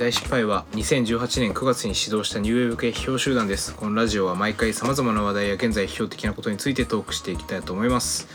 [0.00, 8.26] 大失敗は2018年9月に始動したニューウェブ系批評集団ですこのラジオは毎回さまざまな話題や現在批評的なことについてトークしていきたいと思います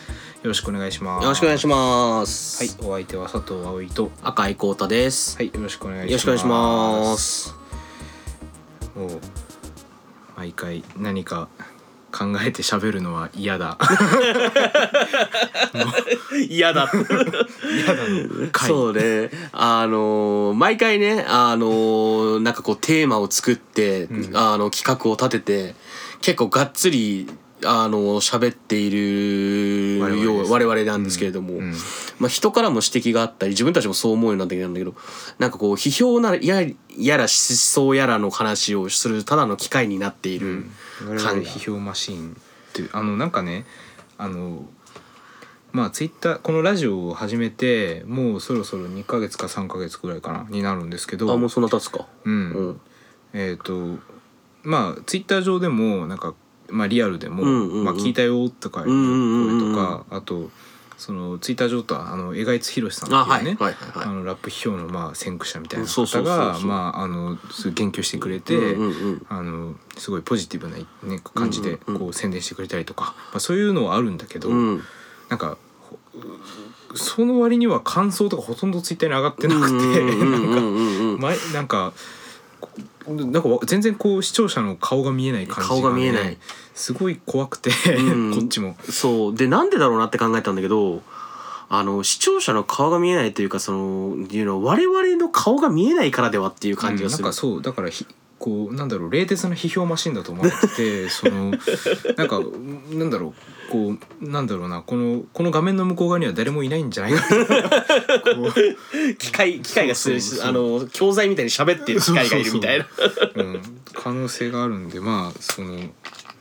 [0.43, 2.63] よろしくお願いしますよろしくお願いします。
[2.63, 5.37] はいお相手は佐藤葵と赤井光太です。
[5.37, 7.55] はいよろしくお願いしますよろしくお願いします。
[8.95, 9.19] もう
[10.37, 11.47] 毎回何か
[12.11, 13.75] 考えて喋るのは嫌だ
[16.47, 16.91] 嫌だ。
[17.75, 19.29] 嫌だの回そうね。
[19.51, 24.37] あのー毎回ね、あのーなんかこうテーマを作って、うん。
[24.37, 25.75] あの企画を立てて、
[26.21, 27.29] 結構がっつり。
[27.63, 31.73] あの喋っている我々よですう我々なんですけれども、うん。
[32.19, 34.93] まあ、人からも指摘があったり自分たちもそう思うようになってきたんだけど
[35.39, 36.61] なんかこう批評ならや
[36.97, 40.65] やら思想やらの話をするただの機会になっている
[41.05, 42.33] 我々批評マシーンっ
[42.73, 43.65] ていうあのなんかね
[44.17, 44.65] あの
[45.75, 51.29] まあツイッターこのラジオを始めてもうそろそろ2ヶ月か3ヶ月ぐらいかなになるんですけど。
[51.29, 52.07] あもうそんな経つか。
[52.23, 52.33] うん。
[52.33, 52.81] うん。
[53.33, 53.97] えっ、と
[54.63, 56.33] まあツイッター上でもなんか、
[56.69, 57.83] まあ、リアルでも「うんうんうん。
[57.83, 60.49] まあ、聞いたよ」とかいう声とかあと
[60.97, 67.37] そのツイッター上とはあの江賀津博さんあっていうねラップ批評のまあ先駆者みたいなそうそ方がまああの
[67.73, 74.83] 言及してくれて、うんうんうんあのすごいポジティブな、ね、感じでこう宣伝してくれたりとか、まあ、そういうのはあるんだけど、うん。
[75.29, 75.57] なんかほ
[76.95, 81.93] その割には感想とかほとんどツイッターに上がってなくて、なんかなん前なんか
[82.59, 82.69] こ
[83.13, 86.37] なんかわ全然こう視聴者の顔が見えない感じが、ね、顔が見えない。
[86.73, 88.33] すごい怖くて、うん。
[88.33, 88.75] こっちも。
[88.89, 89.35] そう。
[89.35, 91.01] でなんでだろうなって考えたんだけど
[91.69, 98.05] あの視聴者の顔が見えないというかそのいうの我々の顔が見えないからではっていう感じがする、うんなんかそうだからひ
[98.45, 101.49] こうなんだろう冷徹な批評マシンだと思ってて その
[102.15, 102.39] なんか
[102.91, 103.33] なんだろ
[103.69, 107.23] うこうなんだろうなこのこの画面の向こう側には誰もいないんじゃないか
[109.17, 109.95] 機械機械が
[110.43, 112.87] あの教材みたいに喋ってる機械がいるみたいな。
[113.33, 113.61] うん、
[113.93, 115.79] 可能性があるんでまあその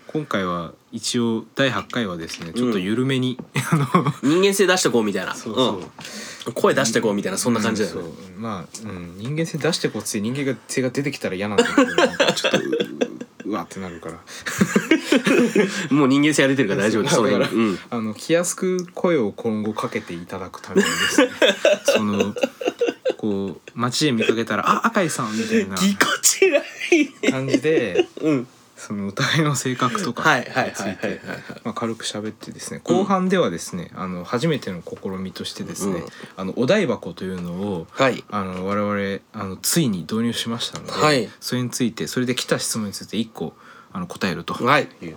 [0.09, 3.37] 今回は一応第8回はですねちょっと緩めに、
[3.73, 3.87] あの
[4.23, 5.35] 人間性出してこうみたいな。
[5.35, 5.83] そうそう、
[6.47, 8.41] うん、声出してこうみたいなそんな感じだよね、うんそう。
[8.41, 12.63] まあ、うん、人間性出してこうって人間性が出てきたら嫌なんだけど なんかちょっとう
[13.47, 14.21] うわってなるから。
[15.91, 17.79] もう人間性が出てるから大丈夫ですそだから、うん。
[17.91, 21.31] あの気安く声を今後かけていただくためにですね
[21.87, 22.37] その
[23.17, 27.31] こう街で見かけたら「あ赤井さん」みたいなぎこちない。
[27.33, 28.47] 感じでうん
[28.87, 30.97] そのお互いの性格とかはいはいはいについはい。
[30.97, 31.21] はいはいて
[31.65, 36.07] まあ軽く喋ってですね後半ではですね、あの初めての試みとしてですね、うん
[36.37, 38.23] あのお台箱というのをはい。
[38.31, 41.29] あの我々あのついに導入しましたので、はい。
[41.41, 43.55] それについてそれで来た質問について1個
[43.93, 44.53] あの答えると。
[44.53, 44.89] はい。
[45.01, 45.17] いう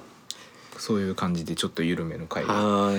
[0.78, 2.92] そういう感じでちょっと緩めの回では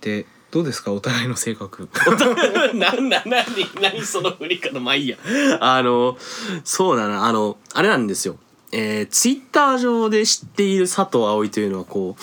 [0.00, 0.92] でどうですか？
[0.92, 1.88] お互いの性格。
[2.74, 3.44] なんだ何
[3.82, 4.80] 何その振り方。
[4.80, 5.18] まあいいや。
[5.60, 6.16] あの
[6.64, 7.26] そうだな。
[7.26, 8.38] あのあれなんですよ
[8.72, 12.22] えー、ツイッター上で知っている佐藤葵というのはこう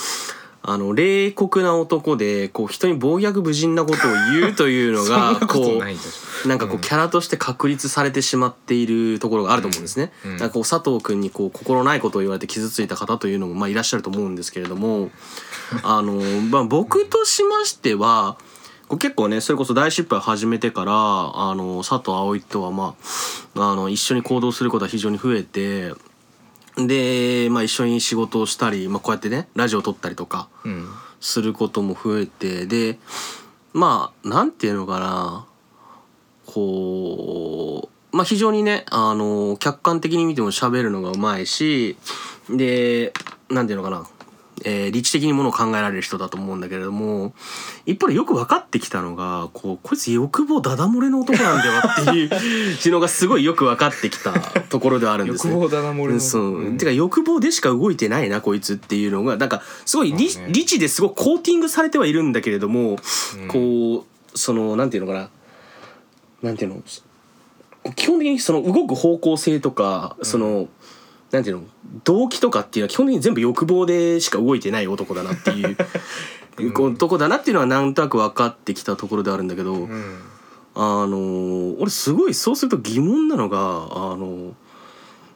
[0.67, 5.79] あの冷酷な男でこう人に暴虐無人なことを言うというのが なこ
[6.43, 6.81] うなんかこううん。
[6.81, 10.11] キャラとして確立されてしまっているところがあると思うんですね。
[10.25, 10.31] うん。
[10.31, 15.11] うんなんかこう佐藤君にこう心ないことを言われて傷ついた方というのもまあいらっしゃると思うんですけれども
[15.83, 16.13] あの、
[16.49, 18.37] まあ、僕としましては
[18.99, 22.95] 結構ねそれこそ大失敗を始めてからあの佐藤葵とはま
[23.55, 25.93] ああの一緒に行動することは非常に増えて
[26.77, 30.87] で、まあ、一緒に仕事をしたり、まあ、こうやってねラジオを撮ったりとかうん
[31.19, 32.99] することも増えてで
[33.73, 35.47] まあなんていうのかな
[36.45, 41.97] こうまあ非常にねあの客観的に見ても喋るのがうまいし
[42.49, 43.11] で
[43.49, 44.07] なんていうのかな、
[44.63, 47.33] えー、理知的にものを考えられる人だと思うんだけれども
[47.85, 54.31] 一方でよく分かってきたのがこうこいつ欲望ダダ漏れの男なんだよっていう のがすごいよく分かってきた
[54.69, 55.53] ところではあるんですね。
[55.53, 60.47] 欲望だな漏れのそう、んてか欲望でしか動いてないなこいつっていうのがなんかすごい理,、ね。
[60.49, 62.97] 理知ですごいコーティングされてはいるんだけれども、
[63.41, 63.47] うん。
[63.47, 65.29] こうそのなんていうのかな。
[66.41, 66.83] なんていうの？
[67.95, 70.67] 基本的にその動く方向性とかその、
[71.35, 71.63] なんていうの？
[72.03, 75.77] 動機とかっていうのは基本的に全部欲望でしか動いてない男だなっていう、
[76.59, 76.93] うん。
[76.93, 80.19] 男だなっていうのはなんとなく分かってきたところであるんだけど、うん。
[80.75, 84.53] あのー俺すごいそうすると疑問なのがあの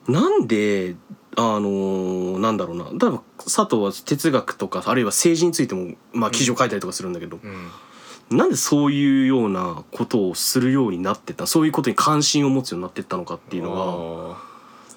[0.08, 0.96] なんで
[1.38, 2.86] あのーなんだろうな。
[2.86, 8.38] 例えば佐藤は哲学とかあるいは政治についても、まあ、記事を書いたりとかするんだけど、うん。
[8.38, 14.49] なんでそういうようなことをするようになってったそういうことに関心を持つようになってったのかっていうのがあ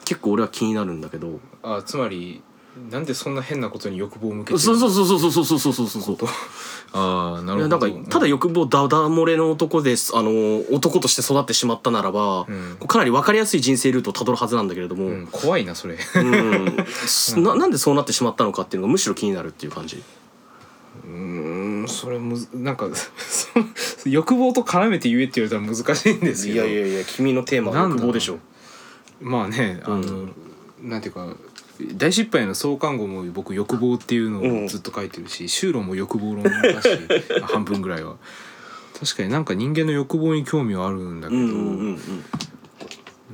[0.05, 1.29] 結構俺は気になるんだけど。
[1.29, 2.43] ーあつまり
[2.91, 6.29] なんでそんな変なことに欲望を向けてるそうそうそうそうそうそうそうそうそうそう
[6.95, 10.31] ああないるほどんかただ欲望ダダ漏れの男ですあの
[10.75, 20.03] 男として育ってしまったならば、んかなり分かりやすい人生ルートをたどるはずなんだけれども、うん、怖いなそれうんななんでそうなってしまったのかっていうのがむしろ気になるっていう感じ
[21.05, 28.39] うんそれむずなんかそ欲望と絡めて言えって言われたら難しいんですけどいや君のテーマは欲望でしょ
[29.23, 30.29] まあねあの、
[30.83, 31.35] なんていうか
[31.95, 36.89] 大失敗の創刊号も僕欲望っていうのをずっと書いてるし、修論も欲望論だし
[37.43, 38.17] 半分ぐらいは。
[38.99, 41.99] 確かになんか人間の欲望に興味はあるんだけど、うんうんうんうん。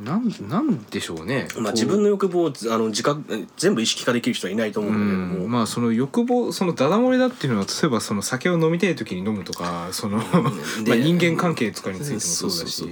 [0.05, 10.19] なんなんでしょうねまあ、自分の欲望をあの自覚全部意識化できる人はいないと思ううんだけれども、んまあその欲望そのダダ漏れだっていうのは例えばその酒を飲みたい時に飲むとかその、
[10.87, 12.88] まあ人間関係とかについてもそうだし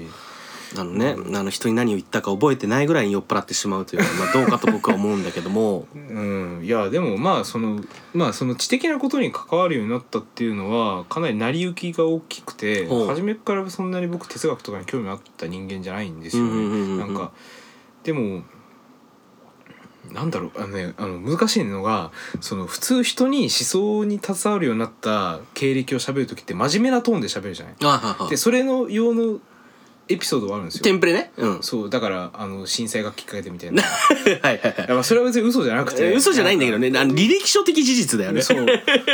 [0.78, 5.86] あのね、あの人に何を言ったか覚えてないぐらいに酔っ払ってしまうというのは、まあ、どうかと僕は思うんだけども。
[5.94, 7.80] うん、いやでもまあその
[8.14, 13.06] まあその知的なことに関わるようになったっていうのはかなり成り行きが大きくてほう。
[13.06, 16.50] 初めっからそんなに僕哲学とかに興味あった人間じゃないんですよね。
[16.50, 17.32] うんうんうんうんなんか
[18.02, 18.42] でも
[20.12, 27.74] なんだろうあのねあの難しいのがその普通人に思想に携わるようになった経歴を喋る時って真面目なトーンで喋るじゃない。
[27.82, 28.26] あはいは。
[28.26, 29.40] いでそれの用の
[30.08, 30.84] エピソードはあるんですよ。
[30.84, 31.32] テンプレね？
[31.36, 31.62] うん。
[31.62, 33.82] そうだからあの震災がきっかけでみたいな。
[33.82, 33.84] い
[34.24, 34.74] はいはいはい。
[34.88, 36.14] やまあそれは別に嘘じゃなくて。
[36.14, 36.92] 嘘じゃないんだけどね。
[36.96, 38.42] あの履歴書的事実だよね。
[38.42, 38.64] そう。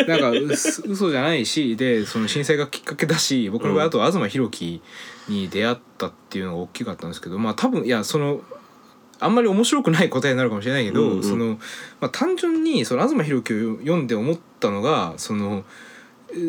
[0.06, 4.82] なんかうす嘘じゃないしでその震災がきっかけだし僕の場合あと東博樹
[5.28, 8.42] に出会ったっていうのが大きかったんですけどまあ多分いやその
[9.18, 11.22] あんまり面白くない答えになるかもしれないけど、うんうん。
[11.22, 11.58] その
[12.00, 15.64] まあ、単純にその東博樹を読んで思ったのがそのえ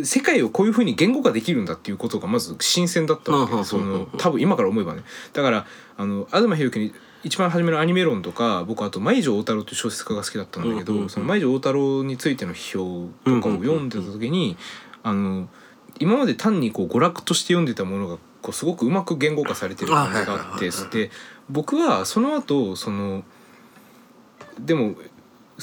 [0.03, 3.63] 世界をこういうふうに言語化できるんだっていうことがまず新鮮だったわけ。
[3.63, 5.03] その多分今から思えばね。
[5.33, 5.65] だから
[5.97, 6.94] あの東博樹に
[7.24, 14.57] 一番初めのアニメ論とか僕あと舞城大太郎という小説家が好きだったんだけど、その舞城大太郎についての批評とかを読んでた時に、
[15.03, 15.47] あの
[16.00, 21.12] 今まで単にこう娯楽として読んでたものがこうすごくうまく言語化されてる感じがあってで
[21.50, 23.24] 僕はその後その
[24.59, 24.95] でも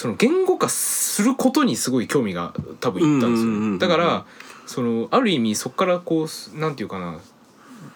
[0.00, 3.78] その言語化することにすごい興味が多分いったんですうんうんうんうんよ。
[3.80, 4.24] だから
[4.66, 7.18] そのある意味そこからこうなんていうかな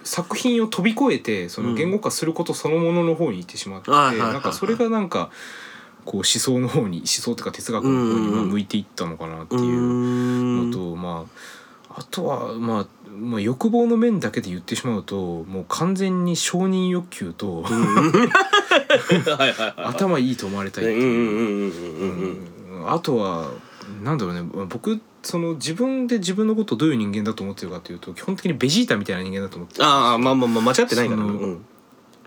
[0.03, 4.33] 作品を飛び越えてその言語化することそのものの方に行ってしまって、はいはいはいはい。
[4.35, 5.31] なんかそれがなんか
[6.05, 11.41] こう思想の方に思想というか哲学の方にまあ向いていったのかなってういうのと、まあ
[11.97, 17.64] あとは、まあ、まあ欲望の面だけで言ってしまうともう完全に承認欲求と、
[19.76, 20.84] 頭いいと思われたい
[22.87, 23.50] あとは
[24.02, 24.43] なんだろうね。
[24.69, 31.64] 僕その自分で自分のことをどういう人間だと思ってるかというと基本的にベジータみたいな人間だと思ってるああまあまあまあ間違ってないからうん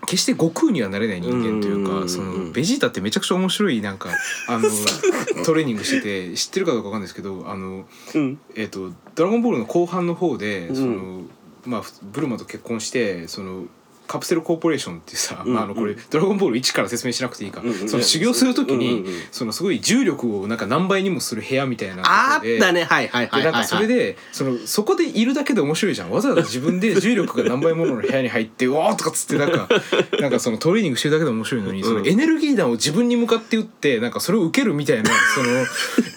[0.06, 2.02] 決して悟空にはなれない人間といううんうんうんうん。
[2.02, 4.10] かそのベジータってめちゃくちゃ面白いなんか
[4.48, 4.68] あの
[5.44, 8.38] トレーニングしてて知ってるかどうかわかんないですけどあのうん。
[8.54, 10.76] えっ、と「ドラゴンボール」の後半の方で、うん。
[10.76, 11.22] その
[11.66, 13.64] まあふブルマと結婚してその
[14.08, 19.22] カプセルコーポレーションっていうさ、うんまあ、あのこれ「ドラゴンボール1」から説明しなくていいか、うんうんその修行する時に、うんうんうん。
[19.30, 22.84] そのすごい重力をなんか何倍にもする部屋みたいなあでったね。
[22.84, 26.10] はいはいはいはいでなんかそれでそのそこでいるだけで面白いじゃん。
[26.10, 29.68] わざわざ自分で重力が何倍ものの部屋に入って「うわー!」とかっつってなんか
[30.18, 35.66] なんかそのトレーニングしてるだけで面白いのに、そのエネルギー弾を自分に向かって打ってなんかそれを受けるみたいな その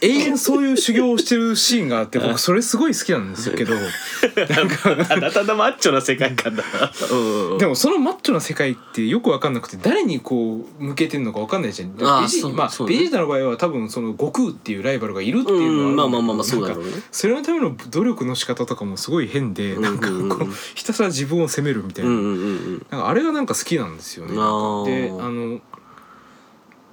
[0.01, 3.73] 永遠そういう修行をしてるシーンがあって僕それすごい好きなんですけど。
[4.49, 6.91] なんかただただマッチョな世界観だな。
[7.57, 11.89] でもそのマッチョな世界ってよく分かんなくて誰にこう向けてんのか分かんないじゃん。
[11.99, 12.57] あーベジそうそうね。
[12.57, 16.91] まあベジータの場合は多分その悟空っていうライバルがいるっていううんのはるんまあまあまあまあそうだろうね。
[16.91, 20.23] なんかそれのための努力の仕方とかもすごい変で、なんかうんうん。
[20.23, 22.35] うんこうひたすら自分を責めるみたいな,、うんうんうんう
[22.73, 22.85] ん。
[22.91, 24.33] なんかあれがなんか好きなんですよね。
[24.37, 24.85] あー。
[24.85, 25.59] であの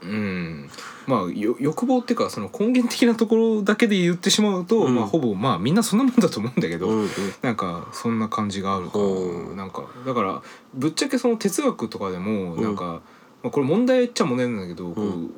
[0.00, 0.70] うん
[1.08, 4.94] まあよ欲望っていうかその根源的なところだけで言ってしまうと、うん。
[4.94, 7.08] まあほぼまあみんなそんなもんだと思うんだけど、うんうん。
[7.40, 9.56] なんかそんな感じがあるかうん。
[9.56, 10.42] ななんかだから
[10.74, 12.62] ぶっちゃけその哲学とかでもうん。
[12.62, 13.00] なんか、
[13.42, 15.30] まあ、これ問題っちゃ問題なんだけど、こう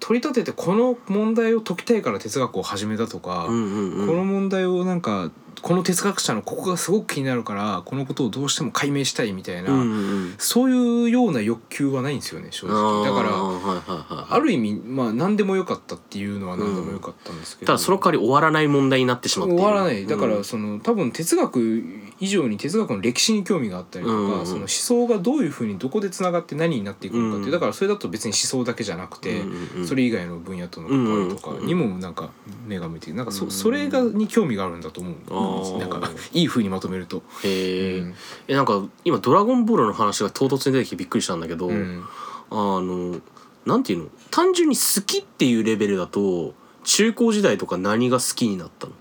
[0.00, 4.06] 取り立ててこの問題を解きたいから哲学を始めたとか、うんうんうん。
[4.06, 5.30] この問題をなんか
[5.62, 9.92] この哲学者のここがすごく気になるからこのことをどうしても解明したいみたいな、うんうんう
[10.28, 10.34] ん。
[10.38, 13.04] そういうような欲求はないんですよね正直。
[13.04, 13.72] だからはいは
[14.10, 20.06] いはいある意味まあ何でもよかったっていうのは何でもよかったんですけど、ただその代わり終わらない問題になってしまって終わらない。
[20.06, 21.84] だかうんらその多分哲学
[22.20, 27.50] 以上に哲学の歴史に興味があったりとか、うんうんその思想がどういうふうにどこでつながって何になっていくのかっていう、うん。
[27.52, 29.86] だからそれだと別に思想だけじゃなくて、うんうんうん。
[29.86, 32.30] それ以外の分野との関わりとかにもなんか
[32.66, 35.12] 目が向いてなんかそそれがに興味があるんだと思う。
[35.12, 35.32] んです
[35.78, 37.22] なんか いいふうにまとめると。
[37.42, 38.14] へえ、うん。
[38.48, 42.04] えなんか今「ドラゴンボール」の話が唐突に出てきてびっくりしたんだけど、うん。
[42.50, 43.20] あの
[43.66, 44.06] なんていうの？
[44.30, 46.54] 単純に好きっていうレベルだと
[46.84, 48.92] 中高時代とか何が好きになったの？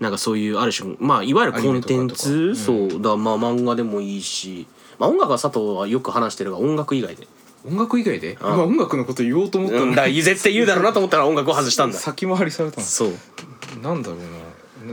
[0.00, 2.94] なんかそういうある種まあいわゆるコンテンツ、アニメとかとか。
[2.94, 3.02] そう。
[3.02, 4.66] だまあ漫画でもいいし、
[4.98, 7.26] まあ、音楽は佐藤はよく話してるが音楽以外で、
[7.66, 8.38] 音楽以外で？
[8.40, 11.98] あ今音楽のこと言おうと思ったうん、のだ絶対言うだろうなと思ったら音楽を外したんだ。
[11.98, 12.86] 先回りされたの。
[12.86, 13.10] そう。
[13.82, 14.28] なんだろうなな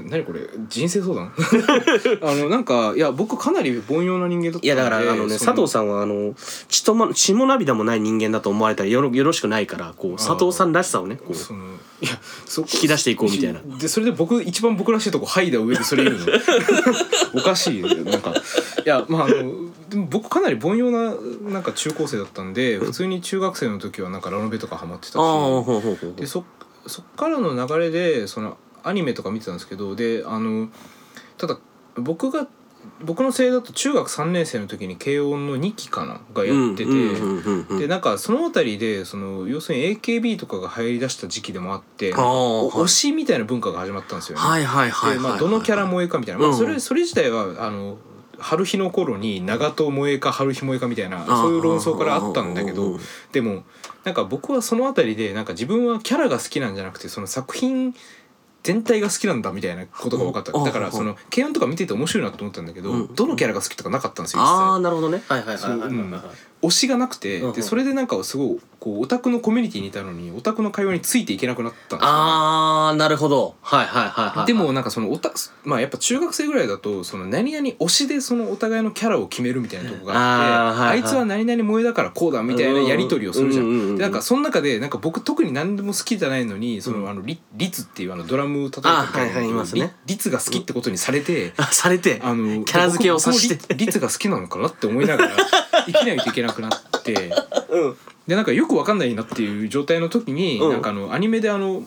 [0.03, 1.31] 何これ人生相談？
[2.21, 6.35] あのなんかいや僕かなり凡庸な人間だったんでいやだからあのね佐藤さんはあの
[6.67, 11.63] 血とも血も涙もない人間だと思われたらよろよろしくないからこう佐藤さんらしさをねこうその
[12.01, 12.11] いや
[12.45, 13.61] そ引き出していこうみたいな。
[13.77, 16.25] でそれで僕一番僕らしいとこ剥いだ上でそれ言うの。
[17.39, 17.87] おかしいよ。
[17.87, 18.33] なんか
[18.85, 19.35] いやまああの
[19.89, 21.15] でも僕かなり凡庸な
[21.49, 25.15] なんか中高生だったんで普通に中学生の時はなんかラノベとかハマってたし。
[25.17, 26.13] ああほうほうほうほう。
[26.15, 26.43] でそ
[26.87, 30.69] そっからの流れでそのアニメとか見てたんですけどであの
[31.37, 31.57] ただ
[31.95, 32.47] 僕が
[33.03, 44.43] 僕の世代だと中学3年生の時に軽音の2期かながやってて、でなんかその辺りでその要するに AKB とかが流行りだした時期でもあって推しみたいな文化が始まったんですよね。
[44.43, 46.55] はいはいはいはいでまあ、どのキャラ萌えかみたいな、まあ、うん。
[46.55, 47.97] それそれ自体はあの
[48.37, 52.99] 春日の頃に長門萌えか春日萌えかみたいなそういう論争からあったんだけど
[53.31, 53.63] でも
[54.03, 57.95] なんか僕はその辺りでなんか自分はキャラが好きなんじゃなくてその作品
[58.65, 60.51] 全体が好きなんだみたいなことが分かった。
[60.51, 60.63] うん。
[60.63, 63.13] だからその軽音とか見てて面白いなと思ったんだけど、うん。
[63.13, 65.21] どのキャラが好きとかなかったんですよ一ああ切なるほどね。
[65.27, 66.11] はいはいはいはいはいそううん。
[66.11, 66.21] はい
[66.65, 67.53] 推しがなくてうんうん。
[67.53, 72.05] でそれでなんかすごいこうオタクのコミュニティにいたのにオタクの会話についていけなくなったんですよね。
[72.05, 73.55] ああなるほど。
[73.61, 74.45] はいはいはいはい。
[74.45, 75.31] でもなんかそのおた
[75.63, 81.01] まあやっぱ中学生ぐらいだとその何々推しでそのお互いのキャラを決めるみたいなとこがあってあーはいはい。
[81.01, 83.93] あいつは何々萌えだからこうだみたいなやり取りをするじゃうんうんうんうん。
[83.93, 83.97] ん。
[83.97, 89.95] でなんかその中でなんか僕特に何でも好きじゃないのにそのあのリリツっていうあのドラム叩いてるあはいはいいますね。
[90.05, 91.53] リリツが好きってことにされて。
[91.57, 93.55] あ されてあのキャラ付けをさして。
[93.55, 95.35] 僕もリリツが好きなのかなって思いながら
[95.85, 97.31] 生きないといけなくなって。
[97.69, 97.95] うん。
[98.27, 100.69] でなんかよくわかんないなっていう状態の時に、うん。
[100.71, 101.83] なんかあのアニメであの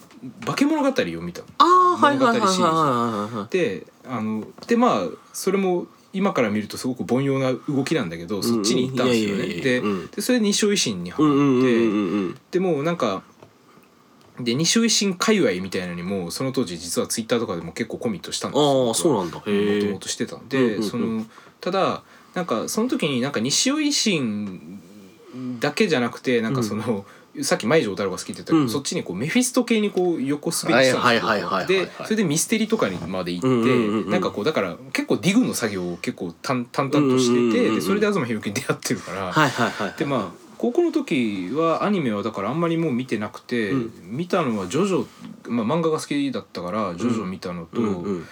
[0.47, 1.43] 化け物語を見た。
[1.59, 2.79] ああはいはいはいはい物語シリーズ。
[2.79, 9.63] はいはいであのでまあそれも今から見るとすごく凡庸な動きなんだけど、そっちに行ったんですよいやいやいやね。
[9.63, 10.07] で,、うん。
[10.07, 12.39] でそれで二松維新にハマって、うんうんうんうんうん。
[12.51, 13.23] でもうなんか
[14.41, 18.89] で二松維新界隈みたいなのにもその当時実はツイッターとかでも結構コミットしたんですよ。
[18.89, 19.37] ああそうなんだ。
[19.37, 20.83] もともとしてたんで、うんうんうん。
[20.83, 21.27] その
[21.61, 22.03] ただ
[22.39, 24.81] なんかその時になんか西尾維新
[25.59, 27.05] だけじゃなくてなんかその、
[27.43, 28.71] さっき舞城太郎が好きって言ったけど、うん。
[28.71, 34.11] そっちにこうメフィスト系にこう横滑りしたんはいはいはいはいはいですよでそれでミステリとかにまで行って、うんうんうんうん。
[34.11, 40.29] なんかこうだから結構ディグの作業を結構淡淡々としてて、うんうんうんうんでそれで東博樹に出会ってるから、はいはいはいでまあ
[40.59, 43.93] 高校の時はアニメはだからあんまりもう見てなくて、うん。
[44.05, 45.07] 見たのはジョジョ、
[45.51, 48.27] まあ、漫画が好きだったからジョジョ見たのと、うんうん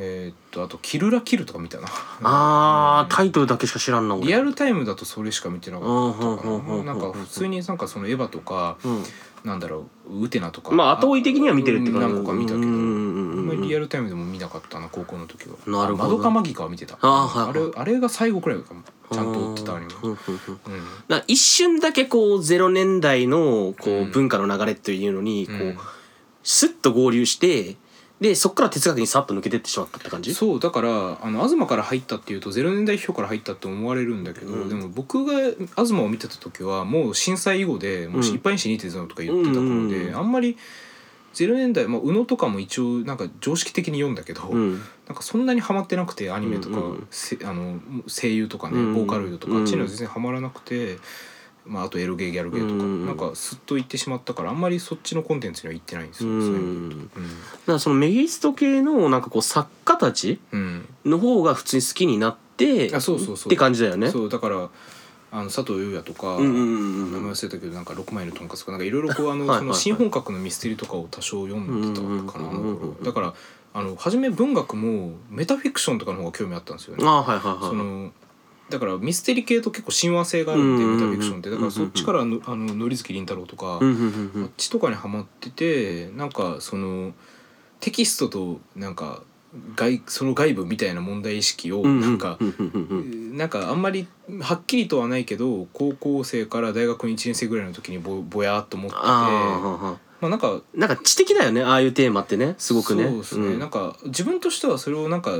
[0.00, 1.88] えーっとあと「キルラキル」とか見たな。
[2.22, 4.28] あータイトルだけしか知らんな俺。
[4.28, 9.02] リアルタイムだとそれしか見てなかったかなんなんか普通になんかそのエヴァとかうん。
[9.44, 12.06] なんだろうウテナとかまあ後追い的には見てるって感じ。
[12.14, 15.54] 何個か見たけどあうんまりリアルタイムでも見なかったな高校の時は。
[15.66, 16.04] なるほど。
[16.04, 16.98] あマドカマギカは見てた。
[17.00, 17.66] あはいはい。
[17.66, 18.82] あれあれが最後くらいかも。
[19.12, 19.92] ちゃんと追ってたアニメ。
[20.04, 20.18] うん
[21.28, 24.10] 一瞬だけこう0年代のこううん。
[24.10, 25.60] 文化の流れっていうのにこうん。
[25.70, 25.76] う
[26.42, 27.76] スッと合流して
[28.20, 30.34] でそっから哲学にさっと抜けてってしまったって感じ？
[30.34, 34.68] そうだからあの東から入ったっていうと0年代表から入ったって思われるんだけど、うん。
[34.68, 35.34] でも僕が
[35.76, 38.24] 東を見てた時はもう震災以後でもううん。
[38.24, 40.56] いっぱいにし2.0とか言ってた頃で、あんまり
[41.34, 44.72] 0年代、まあ、宇野とかも一応なんか常識的に読んだけど、うん。
[45.06, 50.98] なんかそんなにハマってなくてアニメとか、うんうんせあの声優とかね、うんボーカロイドとか、うんあっちには全然ハマらなくて、
[51.68, 53.06] まあ、あとエロゲーギャルゲーとか、うん。
[53.06, 56.40] なんかすっと行ってしまったからあんまりそっちのコンテンツには行ってないんですうよ。
[56.42, 56.60] そういうの。
[56.60, 56.88] ん。
[56.90, 57.08] だうんか
[57.66, 60.88] らそのメギスト系のなんかこう作家たちうん。
[61.04, 63.48] の方が普通に好きになってあそうそうそう。
[63.48, 64.10] って感じだよね。
[64.10, 64.68] そうだから
[65.30, 66.54] あの佐藤優也とか、うんうんう
[67.06, 69.60] ん名前忘れたけどなんか6枚のとんかつとかなんかいろいろこうあのはいはいはい。
[69.60, 72.94] その新本格のミステリーとかを多少読んでたかなあのうんうんうんうん。
[72.94, 73.34] 頃だから
[73.74, 77.04] あの初め文学もメタフィクションとかの方が興味あったんですよね。
[77.06, 77.60] あはいはいはい。
[77.68, 78.10] その
[78.70, 87.12] だからミステリー系と結構親和性があるんでメタフィクションってだからそっちからのあの森月凛太郎とか、あっちとかにハマっててなんかその
[87.80, 89.22] テキストとなんか
[89.76, 92.38] 外その外部みたいな問題意識をうんなんか
[93.32, 94.06] なんかあんまり
[94.40, 103.04] はっきりとはないけど高校生から大学1年生ぐらいの時にぼぼやっと思っててあまあなんかあなんか知的だよねああいうテーマってねすごくね。
[103.08, 103.58] そうですね、ん。
[103.58, 105.32] なんか自分としてはそれをなんか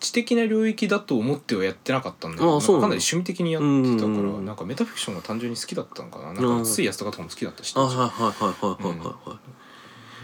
[0.00, 6.32] 知的な領域だと思ってはやってなかったんだけどかかなり趣味的にやってたから、なんかメタフィクションが単純に好きだったのかな。
[6.32, 9.34] なんうんかつい安とかとかも好きだったし、あはいはいはいはいはいは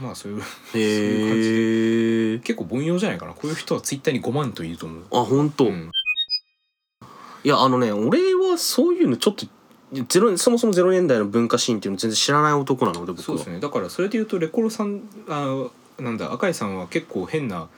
[0.01, 0.03] い。
[0.03, 0.41] まあそういう
[0.75, 3.33] へえ結構凡庸じゃないかな。
[3.33, 5.05] こういう人はツイッターに5万といると思う。
[5.13, 5.91] あ本当、うん。
[7.45, 9.47] いやあのね俺はそういうのちょっと
[10.09, 13.23] ゼロそもそも0年代の文化シーンっていうの全然知らない男なので僕は。
[13.23, 13.61] そうですね。
[13.61, 15.67] だからそれでいうとレコロさんあ
[15.99, 17.69] なんだ赤井さんは結構変な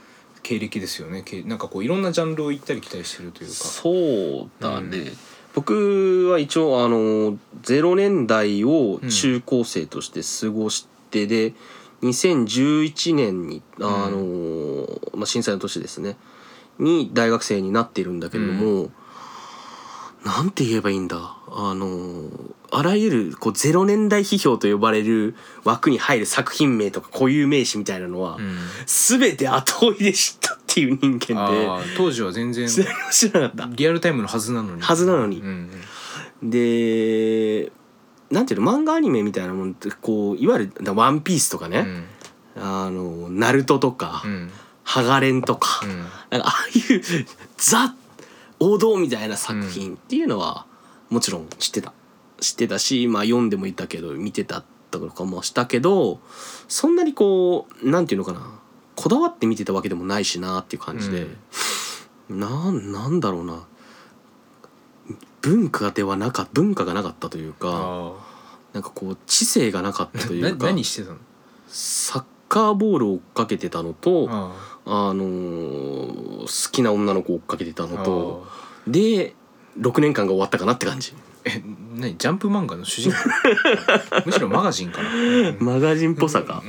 [0.48, 1.20] 経歴ですよね。
[1.26, 3.54] けなんかこういろんなジャンルを行ったり来たりしてるというか。
[3.54, 5.12] そうだね、
[5.54, 11.52] 僕は一応あの0年代を中高生として過ごしてで、
[12.00, 16.16] 2011年にあの、まあ、震災の年ですね。
[16.78, 18.90] に大学生になっているんだけれども、
[20.24, 22.28] なんて言えばいいんだあの
[22.70, 28.56] あらゆるこう0年代批評と呼ばれる枠に入る作品名とか固有名詞みたいなのは、うん。
[28.86, 32.84] 全て後追いで知ったっていう人間で当時は全然知
[33.32, 33.74] らなかった。
[33.74, 34.82] リアルタイムのはずなのに。
[34.82, 35.40] はずなのに。
[35.40, 35.70] うん
[36.42, 37.72] で
[38.30, 42.06] なんていうの漫画アニメみたいなものってこういわゆる「ワンピースとかね、
[42.56, 42.62] うん。
[42.62, 44.50] あのナルトとか、うん。
[44.84, 45.98] ハガレンとか、うん。
[45.98, 47.02] なんかああいう
[47.56, 47.94] ザ
[48.60, 50.66] 王道みたいな作品っていうのは
[51.10, 51.92] もちろん知ってた。
[52.40, 56.20] 知ってたし、まあ、読んでもいたけど見てたとかもしたけど
[56.68, 58.60] そんなにこうなんていうのかな。
[58.96, 61.28] こだわって見てたわけでもないしなっていう感じで、
[62.28, 62.92] なん。
[62.92, 63.66] なんだろうな。
[65.40, 68.12] 文化ではなか文化がなかったというかあ
[68.72, 71.18] なんかこう知性がなかったというか何してたの？
[71.68, 74.52] サッカーボールを追っかけてたのとあ
[74.84, 78.46] あのー好きな女の子を追っかけてたーのと
[78.88, 79.36] で
[79.78, 81.14] 6年間が終わったかなって感じ。
[81.44, 81.62] え
[81.94, 82.16] 何？
[82.18, 83.16] ジャンプ漫画の主人公？
[84.26, 85.16] むしろマガジンかな、う
[85.52, 85.56] ん。
[85.60, 86.62] マガジンっぽさか。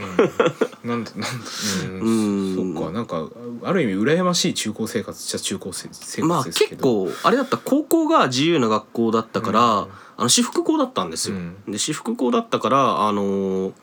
[0.83, 2.73] うん、なんでなんでううん。
[2.73, 2.91] んそっか。
[2.91, 3.27] なんか
[3.63, 9.65] ある意味羨ましい中高生活じゃ中高生生まあ活ですけ結ど、構あれだった高校が自由な学校だったから、うん。
[10.17, 11.55] あの私服校だったんですよ、うん。
[11.67, 13.73] で私服校だったからあのー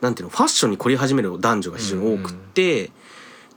[0.00, 2.90] なんていうのファッションに凝り始める男女が非常に多くって、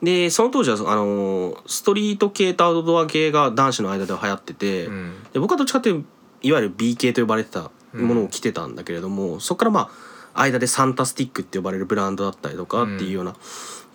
[0.02, 5.14] でその当時はあのーストリート系とアウトドア系が男子の間では流行ってて、うん。
[5.34, 6.08] で僕はどっちかっていうと
[6.42, 9.90] いわゆる B 系と呼ばれてたものを着てたんだけれども、そこからま
[10.34, 13.36] あ間でサンタスティックって呼ばれるブランドだったりとかっていうような、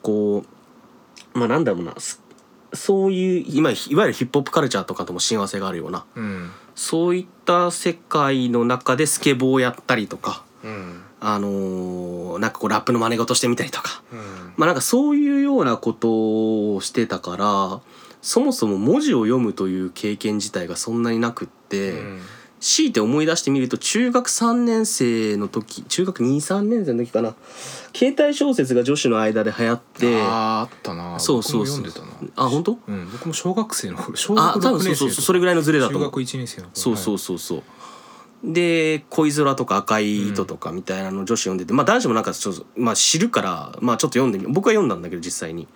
[0.02, 0.45] こ
[1.35, 2.23] うまあなんだろうなす
[2.72, 6.51] そういう今いわゆるヒップホップカルチャーとかとも親和性があるようなうん。
[6.74, 14.02] そういった世界の中でスケボーをやったりとかうんあのーなんかこうラップの真似事してみたりとか。
[14.12, 14.18] うん。
[14.56, 17.80] まあなんかそういうようなことをしてたから
[18.22, 22.20] そもそも文字を読むという経験自体がそんなになくって、うん。
[22.61, 27.35] 強いて思い出してみると中学3年生の時中学23年生の時かな。
[27.96, 30.28] 携帯小説が女子の間で流行ってあー
[30.61, 31.18] あったな。
[31.18, 31.83] そうそうそう。
[31.83, 32.46] 僕も読んでたな。
[32.46, 32.78] あ本当？
[32.87, 36.11] うん、僕も小学生の頃小学6あ多分そう年生そうそれぐらいのズレだと中思う。
[36.11, 36.70] 学1年生の頃。
[36.74, 37.62] そうそうそうそう
[38.42, 45.68] で恋空とか赤い糸とかみたいなの女子読んでて、まあ男子もなんかちょっと、まあ、知るからまあちょっと読んでみ僕は読んだんだけど実際に。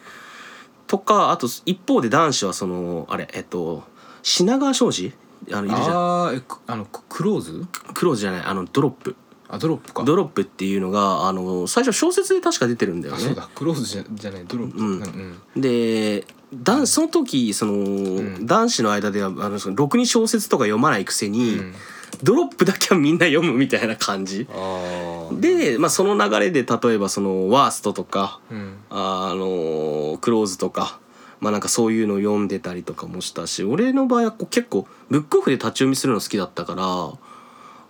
[0.87, 3.85] とかあと一方で男子はそのあれえっと
[4.23, 5.13] 品川庄司？
[5.53, 5.97] あのいるじゃん。
[5.97, 6.33] あ
[6.67, 7.67] あのククローズ？
[7.93, 9.17] クローズじゃないあのドロップ
[9.55, 10.05] あドロップか。
[10.05, 13.21] ドロップっていうのがあの最初小説で確か出てるんだよね。
[13.23, 14.79] あそうだクローズじゃじゃないドロップ。
[14.79, 15.03] うん。
[15.03, 18.47] うんで男その時その、ん。
[18.47, 21.75] 男子の間ではあのそのろくに小説とか読まないくせに、うん。
[22.23, 24.47] ドロップだけはみんな読むみたいな感じ。
[24.51, 28.77] ああで、まあ、その流れで例えばそのワーストとかうん。
[28.91, 31.01] あのクローズとか。
[31.41, 37.13] まあなんかそういうのを読んでたりとかもしたし俺の場合はこう結構ブックオフで立ち読みするの好きだったから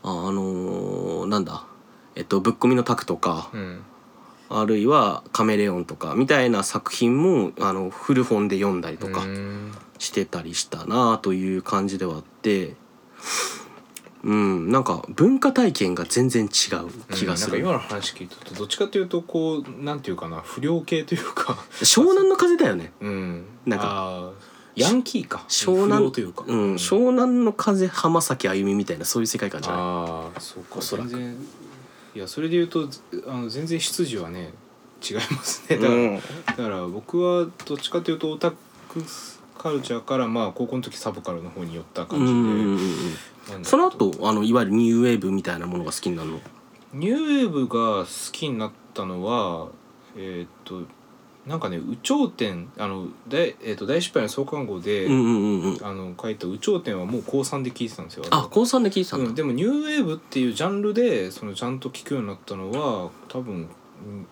[0.05, 1.65] あのなんだ。
[2.15, 3.83] えっとぶっ込みのタクとか、うん。
[4.51, 9.73] あるいはカメレオンとかみたいな作品もあの古本で読んだりとかうん。
[9.99, 12.77] してたりしたなという感じではあって。
[14.23, 16.51] うんなんか文化体験が全然違う
[17.15, 21.59] 気がする、うんなんか今の話聞いてるとどっちかというとこうなんていうかな不良系というか。
[21.83, 22.93] 湘南の風だよね。
[23.01, 23.45] うん。
[23.67, 25.45] なんかあーヤンキーか。
[25.49, 26.45] 湘不南良というか。
[26.47, 29.81] うん、湘南の風浜崎あゆみみたいなそういう世界観じゃない？
[29.81, 30.77] ああそうか。
[30.79, 31.11] おそらく。
[31.11, 31.37] 全然
[32.15, 32.89] いやそれで言うと
[33.27, 34.53] あの全然出自はね
[35.03, 35.79] 違いますね。
[35.79, 36.17] だから,、うん。
[36.17, 36.23] だ
[36.55, 38.57] から僕はどっちかというとオタク
[39.59, 42.79] カルチャーからまあ高校の時サブカルの方に寄ったうん感
[43.47, 46.41] じで、その後あのいわゆるニューウェーブみたいなものが好きになるの？
[46.93, 49.69] ニューウェーブが好きになったのは
[50.17, 50.83] えーっと
[51.47, 55.87] なんかね「有頂天」あの大,、えーっと大失敗の創刊号で、うんうんうんうん。
[55.87, 58.25] あの書いた「有頂天」はもう高3で聞いてたんですよ。
[58.31, 64.27] あ高3で聞いてたんだ、うん、でもニューウェーブっていうジャンルでそのちゃんと聞くようになったのは多分うん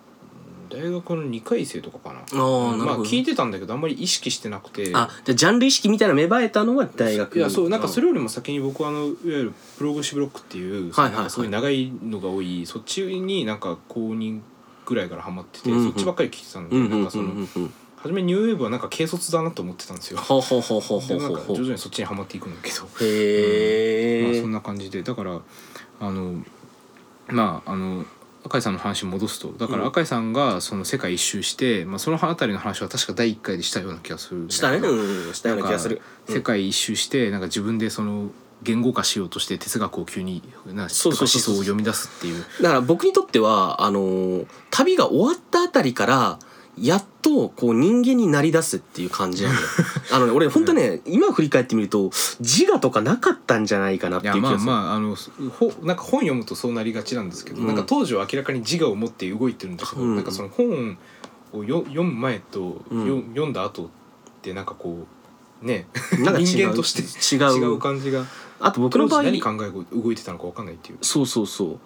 [0.70, 2.20] 大学の2回生とかかな。
[2.20, 4.90] あまあ聞いてたんだけどあんまり意識してなくて。
[4.94, 7.37] あじゃあジャンル意識みたいなの芽生えたのは大学。
[7.37, 10.92] いやそうなんかそれれよりも先に僕はあのいわゆるプログシブロックっていう、
[11.29, 14.40] すごい長いのが多いそっちになんか高2
[14.92, 15.85] ぐらいからハマってて、うんうん。
[15.85, 20.18] そっちばっかり聞いてたんで、うんうんうんなんかその、うんうん初めニューウェーブはなんか軽率だなと思ってたんですよ。
[20.18, 21.00] ほうほうほうほう。
[21.00, 21.37] ほほうほう。
[21.37, 22.88] か徐々にそっちにはまっていくんだけど。
[23.00, 25.05] へえまあそんな感じで。
[25.05, 25.40] だから
[26.00, 26.42] あの
[27.28, 28.05] まああの
[28.44, 29.88] 赤井さんの話に戻すとだからうん。
[29.88, 34.78] 赤井さんがその世界一周して、まあ、その辺りの話は確か第1回でしたような気がするしたね。
[34.78, 36.02] うんしたような気がする。
[36.28, 42.44] 世界一周してなんか自分でその言語化しようとして哲学を急にな思想を読み出すっていう。
[42.62, 46.38] だから僕にとってはあのー旅が終わったあたりから
[46.79, 49.66] やっとこう人間になり出すっていう感じなんだよ。
[50.12, 54.61] あのね俺本当ね今振り返ってみると自我とかなかったんじゃないかなっていう気がする。
[54.61, 55.14] まああの
[55.51, 57.66] ほなんか本読むとそうなりがちなんですけど、うん。
[57.66, 60.16] なんか当時は明らかに自我を持って動いてるんだけど、うん。
[60.16, 60.96] なんかその本
[61.53, 63.07] をよ読む前と、うん。
[63.07, 63.88] よ読んだ後っ
[64.40, 65.07] てなんかこ
[65.62, 65.88] うね
[66.20, 67.59] なんか人間として違う。
[67.59, 68.25] 違う感じが
[68.62, 70.98] あと僕の場合何考え動いてたのか分かんないっていう。
[71.03, 71.79] そうそうそう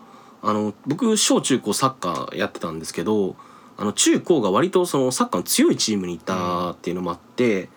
[0.42, 3.34] あの僕小中高サッカーやってたんですけど
[3.78, 7.68] あの中高が割とそのサッカーの強いチームにいたっていうのもあって、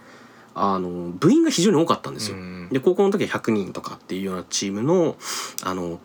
[0.53, 2.37] あの部員が非常に多かったんですよ。
[2.37, 5.15] うんで高校の時は100人とかっていうようなチームの
[5.63, 5.99] あの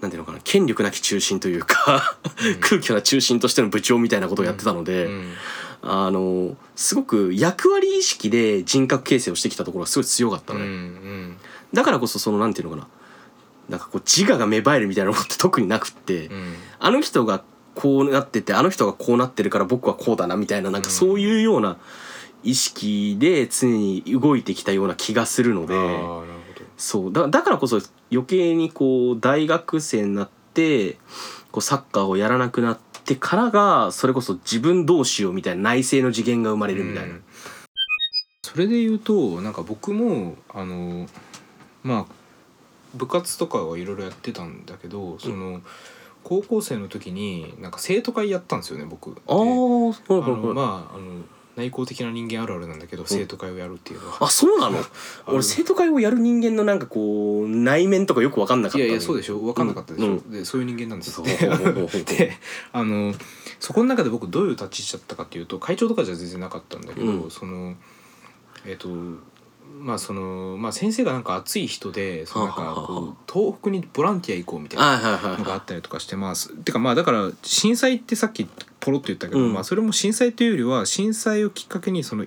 [0.00, 2.18] なんていうのかな権力なき中心というか
[2.60, 5.32] 空気な中心としての部長みたいなことをやってたので、うん
[5.84, 11.36] あのすごく役割意識で人格形成をしてきたところがすごい強かったうんうのね。
[11.72, 12.88] んだからこそそのなんていうのかな。
[13.68, 16.54] なんかこう自我が芽生えるみたいなことって特になくって、うん。
[16.78, 17.42] あの人が
[17.74, 21.78] こうなっててあの人がこうなってるから僕はこうだなみたいななんかそういうような
[22.42, 26.26] 意識で常に動いてきたような気がするのであーなるほど。
[26.76, 27.12] そう。
[27.12, 27.78] だだからこそ
[28.10, 30.98] 余計にこう大学生になって
[31.50, 37.12] こうサッカーをやらなくなってからがそれこそ自分どうしようみたいな内省の次元が生まれるみたいな。
[37.12, 37.22] うん。
[38.42, 41.06] それで言うとなんか僕もあの
[41.82, 42.12] まあ
[42.94, 45.62] 部活とかはいろいろやってたんだけどその
[46.24, 49.14] 高校生の時になんか生徒会やったんですよね僕。
[49.14, 51.22] であーはいあはいはいのまああの
[51.54, 54.16] 内向的な人間あるあるなんだけど生徒会をやるっていうのは。
[54.20, 54.78] あそうなの？
[54.78, 54.86] あの
[55.34, 59.38] 俺生徒会をやる人間のなんかこう内面とかよく分かんなかったいやいやそうでしょ。
[59.38, 60.30] 分かんなかったでしょ、うん。
[60.30, 61.26] でそういう人間なんですそう。
[61.26, 61.34] で
[62.04, 62.32] で
[62.72, 63.14] あの
[63.60, 67.30] そこの中で僕どういう立ち位置だったかっていうと会長とかじゃ全然なかったんだけど、うん。
[67.30, 67.74] その
[68.64, 68.88] えっ、と
[69.82, 76.54] まあそのまあ先生がなんか熱い人でそのなんかこう東北にボランティア行こうみたいなのがあったりとかしてまあす。
[76.56, 78.48] てかまあだから震災ってさっき
[78.80, 79.52] ポロッと言ったけど、うん。
[79.52, 82.26] まあそれも震災というよりは震災をきっかけにその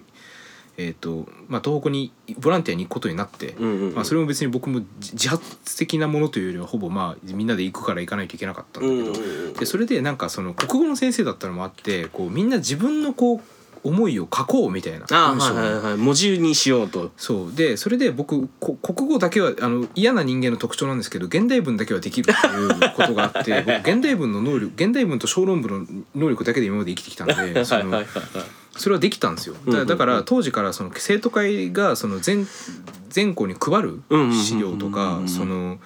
[0.78, 3.50] えっ、とまあ東北にボランティアに行くことになって、い。
[3.52, 3.96] うんうんうん。
[3.96, 9.54] まあ、それも別に僕も自自発的なものというよりはほぼまあみんなで行くから行かないといけなかったんだけど、うんうんうん。
[9.54, 13.42] でそれでなんかその国語の先生だったのもあってこうみんな自分のこう
[13.86, 15.06] 思いを書こうみたいな。
[15.12, 15.98] あ文はいはいはい。
[15.98, 17.12] 文字にしようと。
[17.18, 17.56] そう。
[17.56, 28.04] でそれで僕こ国語だけはあの嫌な人間の特徴なんですけど現代文だけはできるっていうことがあって僕現代文の能力現代文と小論文の能力だけで今まで生きてきたんでその
[28.76, 29.56] それはできたんですよ。
[29.68, 32.48] だだから当時からその生徒会がその全
[33.10, 34.02] 全校に配る
[34.34, 35.78] 資料とかその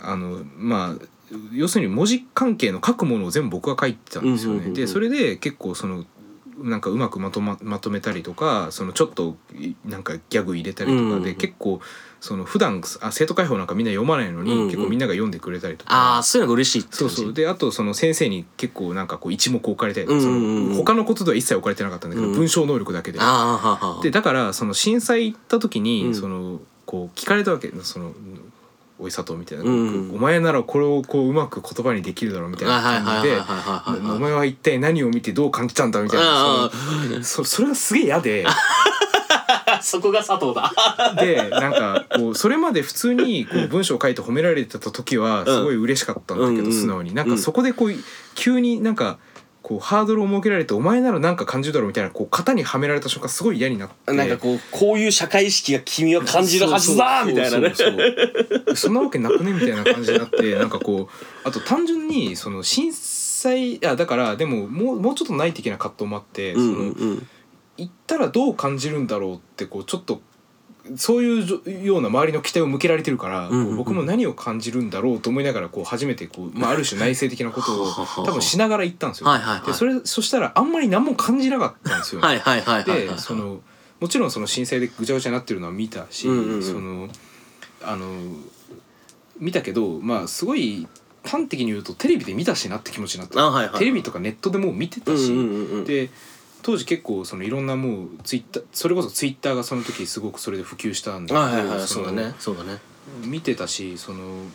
[0.00, 1.06] あのまあ
[1.52, 4.70] 要するに文字関係の書くものを全部僕が書いてたんですよね。
[4.70, 6.04] でそれで結構その
[6.62, 11.80] なんかうまくまとままとめたりとかそのちょっといなんかギャグ入れたりとかで、結構
[12.20, 15.94] その普段あ生徒会報なんかみんな読まないのに、結構みんなが読んでくれたりとか。
[15.94, 17.22] ああそういうのが嬉しいってそう感じ。
[17.22, 23.18] そうであとその先生に結構なんかこう一目置かれて、うんうん他のことでは一切置かれてなかったんだけど、うん文章能力だけで。
[24.02, 26.14] でだからその震災行った時に、うん。
[26.14, 28.12] そのこう聞かれたわけその
[29.02, 29.70] 「おい佐藤」みたいな、うん。
[29.70, 38.44] うんお前ならこれをこううまく言葉にできるだろう」みたいな感じではいはいはいはい「お前は一体何を見てどう感じたんだ」みたいなあそのそそれがすげえ嫌で。
[38.46, 38.54] あ
[39.82, 40.72] そこが佐藤だ。
[41.18, 47.14] でなんかこうそれまで普通にこう文章を書いて褒められてた時はすごい嬉しかったんだけど、素直に。
[47.14, 47.94] なんかそこでこう
[48.34, 49.18] 急になんか。
[49.72, 57.72] こうハードルを設けられてお前ならなんか感じるだろうみたいなこう型にはめられた瞬間すごい嫌になってなんかこうこういう社会意識が君は感じるはずだみたいなね。
[58.74, 61.08] そんなわけなくねみたいな感じになってなんかこ
[61.44, 66.54] うあと単純にその震災あだからでももうもうちょっとない的な葛藤もあって。
[67.78, 70.20] 行ったらどう感じるんだろうってこうちょっと
[70.96, 79.28] そういうような周りの期待を向けられてるから、うんうんうん僕も何を感じるんだろうと思いながらこう初めてこう、まあ、ある種内省的なことをはははは多分しながら行ったんですよ。
[79.28, 82.20] はいはいはいでそれそしたらあんまり何も感じなかったんですよ。
[82.20, 83.00] はいはいはいはいはい。
[83.08, 83.60] でその
[84.00, 87.08] もちろんその震災でぐちゃぐちゃになってるのは見たし、うんうんうんその
[87.84, 88.06] あの
[89.38, 90.86] 見たけどまあすごい
[91.24, 93.78] 端的に言うとテレビで見たしなって気持ちになった、あはいはい。
[93.78, 95.84] テレビとかネットでもう見てたし、うんうんうんうん。
[95.84, 96.10] で
[96.62, 102.78] 当時結構そのいろんなもうツイッターそれこそツイッターがその時すごくそれで普及したんだはいはいはいそうだねそうだね。
[103.24, 104.46] 見てたしその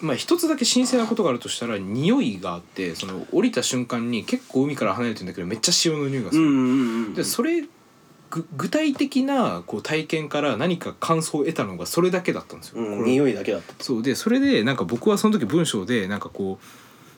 [0.00, 6.42] まあ一つだけ新鮮なことがあるとしたら匂いがあってその降りた瞬間に結構海から離れてるんだけどめっちゃ潮の匂いがする。
[6.42, 7.14] うんうんうん。
[7.14, 7.62] でそれ
[8.30, 12.80] ぐ具体的なこう体験から何か感想を得たのがそれだけだったんですよ。
[12.80, 16.64] うん匂いだけだったそうでそれでなんか僕はその時文章でなんかこう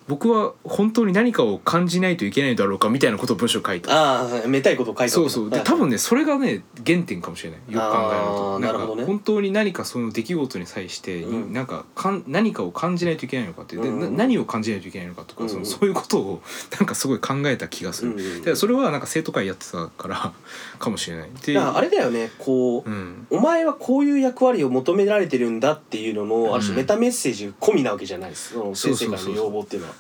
[0.08, 3.92] 僕は本当に何かを感じないといけないだろうかみたいなことを文章を書いた。
[3.92, 5.50] ああめたいことを書いたそうそう。
[5.50, 7.60] で多分ねねそれがね原点かもしれない。
[7.60, 9.04] よく考えるあとなんかね。
[9.04, 11.52] 本当に何かその出来事に際して、うん。
[11.52, 15.48] なんかかん何かを感じないといけないのかって何を感じないといけないのかとか、うん。
[15.48, 16.42] そのそういうことを
[16.78, 18.16] なんかすごい考えた気がする、
[18.52, 20.32] うそれはなんか生徒会やってたから
[20.78, 23.26] かもしれないであれだよねこう、うん。
[23.30, 29.91] お前はこういう役割を求められてるんだっていうのの、ある種うんメタメッセージ込みなわけじゃないですその先生からの要望っていうのは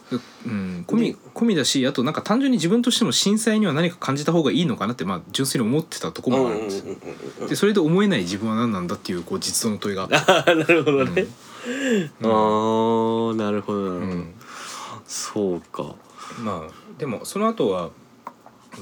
[0.46, 6.96] うん、込み込みだしあとなんか単純に自分としても震災には何か感じた方がいいのかなってまあ純粋に思ってたところもあるんですよ。
[7.48, 10.08] でそれで思えない自分は何なんだっていうこう実存の問いが。
[10.10, 11.26] あなるほどね、
[12.20, 12.30] うん。
[12.30, 14.34] ああなるほどなるほど、うん。
[15.06, 15.94] そうか。
[16.40, 17.90] まあでもその後は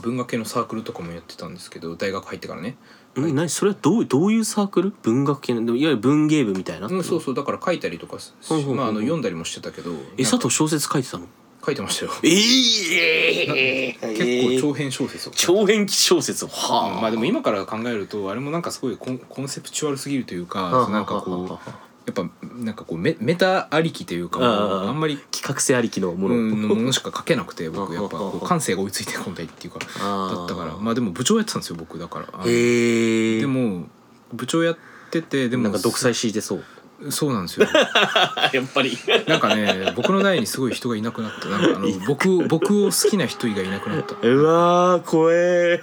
[0.02, 2.76] 文学系のサークルとかもやってたんですけど大学入ってからね、
[3.18, 3.48] ん何？
[3.48, 4.92] それはどうどういうサークル？
[5.02, 5.64] 文学系の？
[5.64, 7.34] でもいわゆる文芸部みたいな、うん、そうそう。
[7.34, 9.90] だから書いたりとかしほうほうほうまあ、あの読んだりもしてたけど。
[10.16, 11.26] え佐藤小説書いてたの？
[11.64, 12.12] 書いてましたよ。
[12.22, 16.48] ええ結構長編小説を長編小説を？
[16.48, 21.70] はうんまあでも今から考えるとあれもなんかすごいコンコンセプチュアルすぎるというかはあなんかこう
[22.10, 30.76] やっぱなんかこうメメタありきというかあんまり企画性ありきのもの、うんのものしか書けなくて僕 やっぱこう感性が追いついてこないっていうかだったから。
[30.76, 32.26] まあでも部長やってたんですよ僕だから。
[32.44, 33.86] でも
[34.32, 34.76] 部長やっ
[35.10, 36.64] ててでもなんか独裁敷いてそう。
[37.08, 37.66] そうなんですよ。
[38.52, 38.98] やっぱり。
[39.26, 41.48] なんかね僕の代にすごい人がいなくなった。
[41.48, 44.14] なんかあの僕僕を好きな人がいなくなった。
[44.26, 45.82] うわー怖え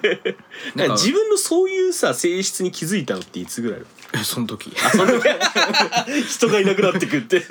[0.76, 3.82] 自分のそういうさ性質に気づいたのっていつぐらい？
[4.20, 4.68] えその時。
[4.68, 4.72] い
[6.28, 7.44] 人がいなくなってくって。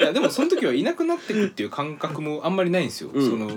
[0.00, 3.30] やでもその時はいなくなってくっていう感覚もあんまりないんですよ、うん。
[3.30, 3.50] その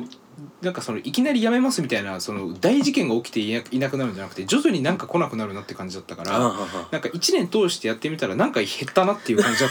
[0.62, 9.70] なんかそのいきなり辞めますみたいなその大事件が起きていなくなるんじゃなくて徐々になんか来なくなるなって感じだったからなんか1年通してやってみたらなんか減ったなっていう感じだっ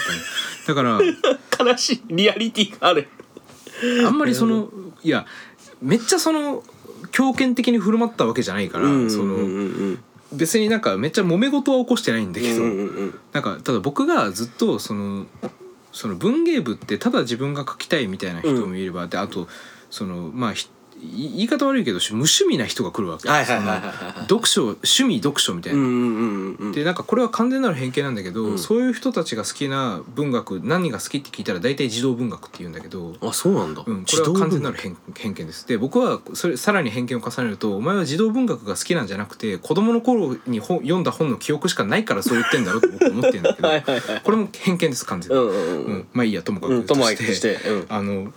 [0.66, 0.98] たの。
[0.98, 1.06] だ
[1.54, 3.08] から悲しいリアリティがある。
[4.06, 4.70] あんまりその
[5.02, 5.26] いや
[5.82, 6.62] めっちゃその
[7.12, 10.04] 強権的に振る舞ったわけじゃないから、そのうん
[10.34, 15.26] 別になんかめっちゃ揉め事は起こしてないんだけど、うんうんなんかただ僕がずっとその
[15.92, 19.48] その文芸部ってただ自分が書きたいみたいな人もいれば、であと
[19.90, 20.52] そのまあ
[21.16, 23.28] 言い方悪いけど無趣味な人が来るわけ。
[23.28, 25.78] はいはいはいはい読書趣味読書みたいな。
[25.78, 26.72] うんうんうんうん。
[26.72, 28.58] でなんかこれは完全なる偏見なんだけど、うん。
[28.58, 35.66] そういう人たちが好きな文学何が好きって聞いたら大体児童文学って言うんだけど、あそうなんだ、うん、これは完全なる偏偏見です。
[35.66, 43.84] で僕はそれさらに偏見を重ねるとお前は児童文学が好きなんじゃなくて子供の頃に本読んだ本の記憶しかないからそう言ってんだろって僕は思ってるんだけどはい
[44.22, 45.96] これも偏見です完全に、うんうんううん。
[45.98, 47.54] んまあいいやともかくとして。
[47.54, 47.86] うん。
[47.88, 48.32] あの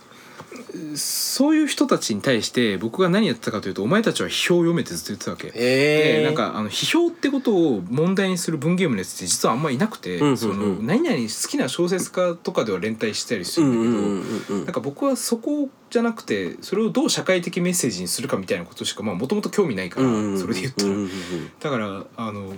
[0.96, 5.52] そういう人たちに対して僕が何やってたかというとお前たちは批評を読めってずっと言ってたわけ。
[5.52, 14.66] でなんかあの批評ってことを問題にする文芸部のやつって実はあんまいなくて、うんうんうんその何々好きな小説家とかでは連帯したりすうるんだけど、んうんうんうん。
[14.66, 20.92] なんか僕はそこじゃなくてそれをどう社会的メッセージにするかみたいなことしかもともと興味ないから、うんそれで言ったら、
[21.60, 22.54] だからあの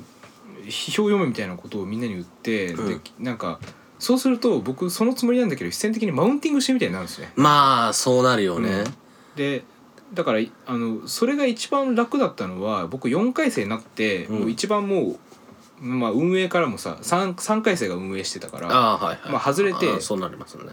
[0.66, 3.00] 批評を読むみたいなことをみんなに言って、うん。
[3.00, 3.60] でなんか
[4.00, 7.32] そうすると僕そのつもりなんだけど必然的にマウンティングしてみたいになるんですね。
[7.36, 8.86] まあそうなるよね、
[9.36, 9.64] で
[10.14, 14.40] だからあのそれが一番楽だったのは僕4回生になって、うん。
[14.40, 15.18] もう一番も
[15.82, 20.72] う、まあ、運営からもさ 3, 3回生が運営してたからああはいはい、まあ外れてそうなりますよね。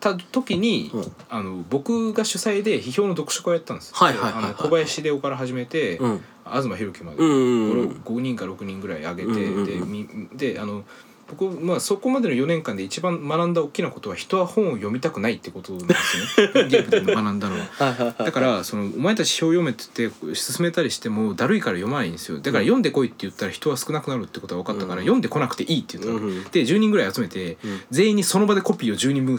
[0.00, 1.12] た時に、うん。
[1.28, 6.24] あの僕が主催で批評の読書会をやったんですはいはいあの小林秀夫から始めて、うん。
[6.44, 9.66] 東博樹まで、うんうんうん5 5人か6人ぐらい挙げて、うんうんうん。
[9.66, 10.84] でみであの
[11.30, 16.68] 僕、まあ、そこまでの4年間で一番学んだ大きなことは人は本を読みたくないってことなんですよね。
[16.68, 18.14] ゲームで学んだのは。
[18.18, 22.38] だからそのお前たち表読めって言って進めたりしてもだるいから読まないんですよ。
[22.38, 25.06] だから読んでこいって言ったら人は少なくなるってことは分かったから、うん。
[25.06, 26.44] 読んでこなくていいって言ったの、うんうん。
[26.44, 27.80] で10人ぐらい集めて、うん。
[27.90, 29.38] 全員にその場でコピーを10人分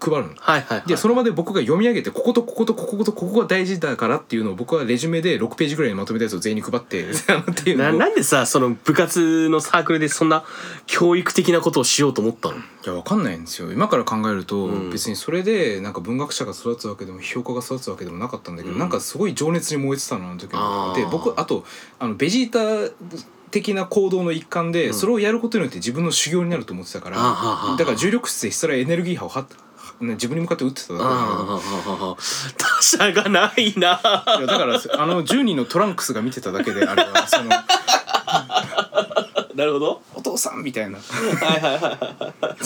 [0.00, 0.34] 配るの。
[0.36, 0.88] はいはいはい。
[0.88, 7.14] でその場で僕が読み上げてこことこことこことここが大事だからっていうのを僕はレジュメで6ページぐらいにまとめたやつを全員に配って っ
[7.54, 10.44] ていうななんでさその部活のサークルでそんな
[10.86, 12.56] 教育的なことをしようと思ったの？
[12.56, 13.72] いやわかんないんですよ。
[13.72, 14.90] 今から考えると、うん。
[14.90, 18.80] 別にそれでなんか文学者が育つわけでも評価が育つわけでもなかったんだけど、うん。
[18.80, 21.00] なんかすごい情熱に燃えてたのあの時あー。
[21.00, 21.64] で僕あと
[21.98, 22.92] あのベジータ
[23.50, 24.94] 的な行動の一環で、うん。
[24.94, 29.46] それをやることによって自分の修行になると思ってたから、あーはだから重力室でひたすらエネルギー波をは
[30.00, 31.54] ね自分に向かって打ってただけなんだけど。
[31.54, 31.60] あ
[32.12, 32.16] あ
[32.56, 34.00] 他者がないな
[34.38, 37.50] いやだからあの10人のトランクスが見てただけであれはその
[39.54, 40.02] なるほど。
[40.14, 40.98] お父さんみたいな。
[40.98, 42.56] はいはいは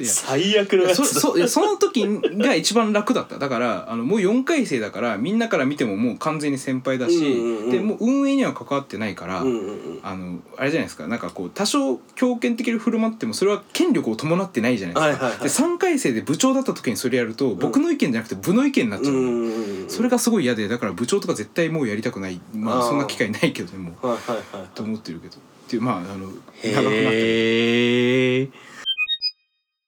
[0.00, 3.38] い最悪のやつそそいやその時が一番楽だった。
[3.38, 7.70] だからあのもう4回生だからみんなから見てももう完全に先輩だし、うんうんうん。
[7.70, 10.00] でもう運営には関わってないから、うんうんうん。
[10.02, 11.08] あのあれじゃないですか。
[11.08, 15.48] なんかこう多少強権的に振る舞ってもそれは権力を伴ってないじゃないですか、はいはいはい。
[15.48, 22.40] で3回生で部長だった時にそれやると僕の意見じゃなくて部の意見になっちゃうの、うんうんうんそれがすごい嫌でだから部長とか絶対もうやりたくない。
[22.52, 23.92] まあそんな機会ないけどねも。
[24.02, 24.68] うはいはいはい。
[24.74, 28.50] と思ってるけどっていうまああの長くなってえ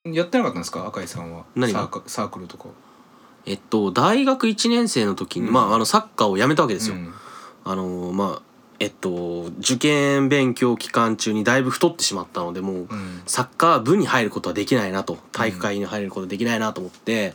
[0.04, 0.86] やってなかったんですか？
[0.86, 1.44] 赤井さんは。
[1.54, 1.80] 何が？
[1.80, 2.66] サークサークルとか。
[3.46, 5.52] えっと大学1年生の時に、うん。
[5.52, 7.12] まああのサッカーをやめたわけですよ、うん。
[7.64, 8.42] あのまあ
[8.80, 13.22] えっと受験勉強期間中にだいぶ太ってしまったのでもううん。
[13.26, 15.16] サッカー部に入ることはできないなと。
[15.32, 17.34] 体育会に入ることはできないなと思って、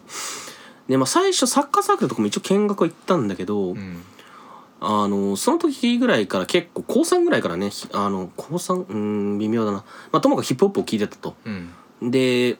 [0.88, 4.04] でまあ最初サッカーサークルとかも一応見学は行ったんだけど、うん
[4.86, 8.96] あのその時ぐらいから結構高3ぐらいからねひあの高3うー
[9.36, 11.36] ん微妙だな、まあ、ともかくヒップホップを聴いてたと。
[11.46, 12.12] うん。
[12.12, 12.58] で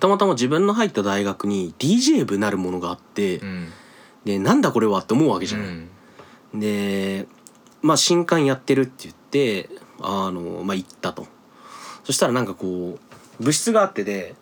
[0.00, 3.68] たまたま自分の入った大学に DJ 部なるものがあって、うん。
[4.24, 5.70] でなんだこれはって思うわけじゃない、う
[6.56, 6.60] ん。
[6.60, 7.28] で
[7.80, 9.68] まあ新刊やってるって言って
[10.00, 11.28] あのまあ行ったと。
[12.02, 12.98] そしたらなんかこ
[13.40, 14.34] う部室があってで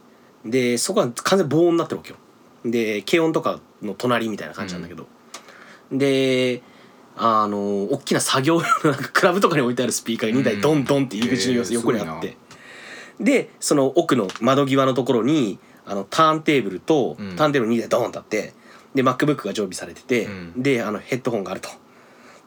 [0.46, 2.16] でそこは完全に防音になってるわけよ。
[2.64, 5.06] で軽音とかの隣みたいな感じなんだけど、
[5.92, 6.62] で
[7.20, 12.36] あの大きな作業用のなんかクラブとかに置いてあるスピーカーが2台ドンドンって入り口のうん横にあって、
[13.20, 17.36] えでその奥の窓際のところにあのターンテーブルと、うん。
[17.36, 18.52] ターンテーブル2台ドーンとあって
[18.94, 20.62] で MacBook が常備されてて、うん。
[20.62, 21.70] であのヘッドホンがあると。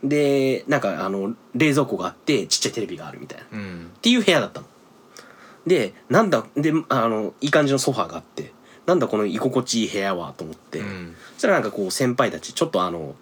[0.03, 3.45] でなんかあの冷蔵庫があってちっちゃいテレビがあるみたいな。
[3.45, 3.91] っうん。
[4.01, 4.67] ていう部屋だったの。
[5.65, 8.53] でなんだであのいい感じのソファーがあって
[8.85, 11.15] なんだこの居心地いい部屋はと思って、うん。
[11.33, 13.15] そしたらなんかこう先輩たちちょっとあの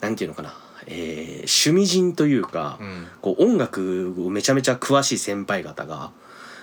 [0.00, 0.54] なんていうのかな、
[0.86, 3.06] えー趣味人というか、うん。
[3.20, 6.10] こう音楽をめちゃめちゃ詳しい先輩方が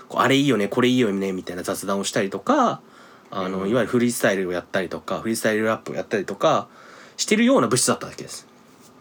[0.10, 2.82] こうあれいいよねこれいいよねみたいな雑談をしたりとか
[3.30, 3.70] あの、うん。
[3.70, 6.68] いわゆるフリースタイルをやったりとかフリースタイルラップをやったりとか
[7.18, 8.48] してるような物質だったわけです。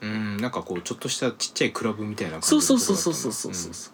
[0.02, 3.90] うんなんかこうちょっとしたちっちゃいクラブみたいな感じそうそうそうそうそうそうそ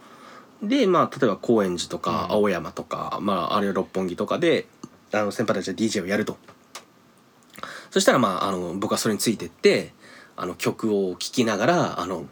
[0.62, 4.67] う、でまあ例えば高円寺とかうん青山とか、まああるいは六本木とかで
[5.12, 6.37] あの先輩たちは DJ をやると
[7.91, 9.95] そしたらまああの僕はそれについてって
[10.37, 12.27] あの曲を聴きながらあの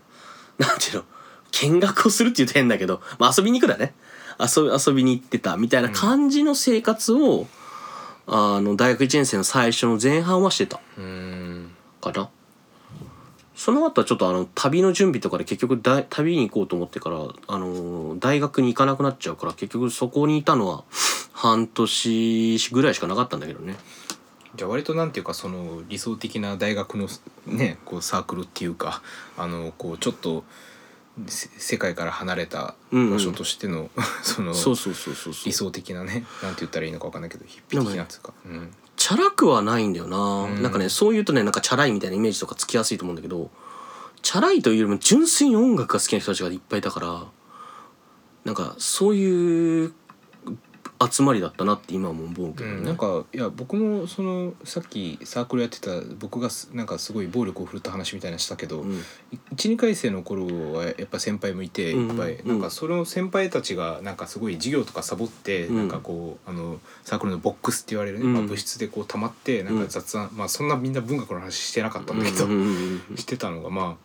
[0.59, 1.05] なんていうの
[1.53, 3.95] 見学をするって言うと変だけど、まあ、遊びに行くだね。
[4.39, 7.47] 遊び遊びに行ってたみたいな感じの生活を、
[8.27, 10.81] あの大学1年生の最初の前半はしてた。
[10.99, 11.71] うんうん。
[12.01, 12.29] かな。
[13.55, 20.83] その後はちょっとあの旅の準備とかで結局だい旅に行こうと思ってからあの大学に行かなくなっちゃうから結局そこにいたのは
[21.33, 23.77] 半年ぐらいしかなかったんだけどね
[24.57, 27.09] じゃあ割となんていうかその理想的な大学の
[27.47, 29.03] ねこうサークルっていうか
[29.37, 30.45] あのこうちょっと
[31.27, 33.89] せ世界から離れた場所としての、
[34.23, 35.45] そのそうそうそうそうそう。
[35.47, 38.75] 理想的なねなんて言ったらいいのか分かんないけどヒッピー的なっつうか、うん。
[38.97, 40.63] チャラくはないんだよな、ん。
[40.63, 43.51] なんかねそう言うとねなんかチャラいみたいなイメージとかつきやすいと思うんだけど
[44.23, 47.25] チャラいというよりも純粋に音楽が好きな人たちがいっぱいいたから
[48.45, 49.95] なんかそういう
[51.11, 59.03] 集まりだったなって今も思うけどね、うん、なんかいや僕もそのさっきサークルやってた僕がすなんかすごい暴力を振るった話みたいなのしたけど、うん。
[59.57, 62.11] 12回生の頃はやっぱ先輩もいてうん。
[62.11, 62.49] いっぱい、うん。
[62.49, 65.77] なんかその先輩たちがなんかすごい授業とかサボって、うん。
[65.77, 68.35] なんかこうあのサークルのボックスって言われるね、うん。
[68.35, 73.17] まあ、部室でこう溜まってなんか雑談、まあそんなみんな文学の話してなかったんだけど、うんうんうんうん。
[73.19, 73.97] してたのがま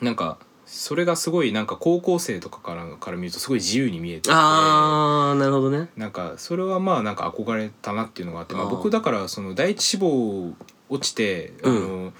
[0.00, 4.30] あなんかそれがすごいなんか高校生とかからから見るとすごい自由に見えてて。
[4.32, 5.88] あーなるほどね。
[5.96, 10.54] なんかそれはまあなんか憧れたなっていうのがあってまあ、僕だからその第一志望
[10.88, 12.12] 落ちてあの、うん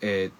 [0.00, 0.32] えーっ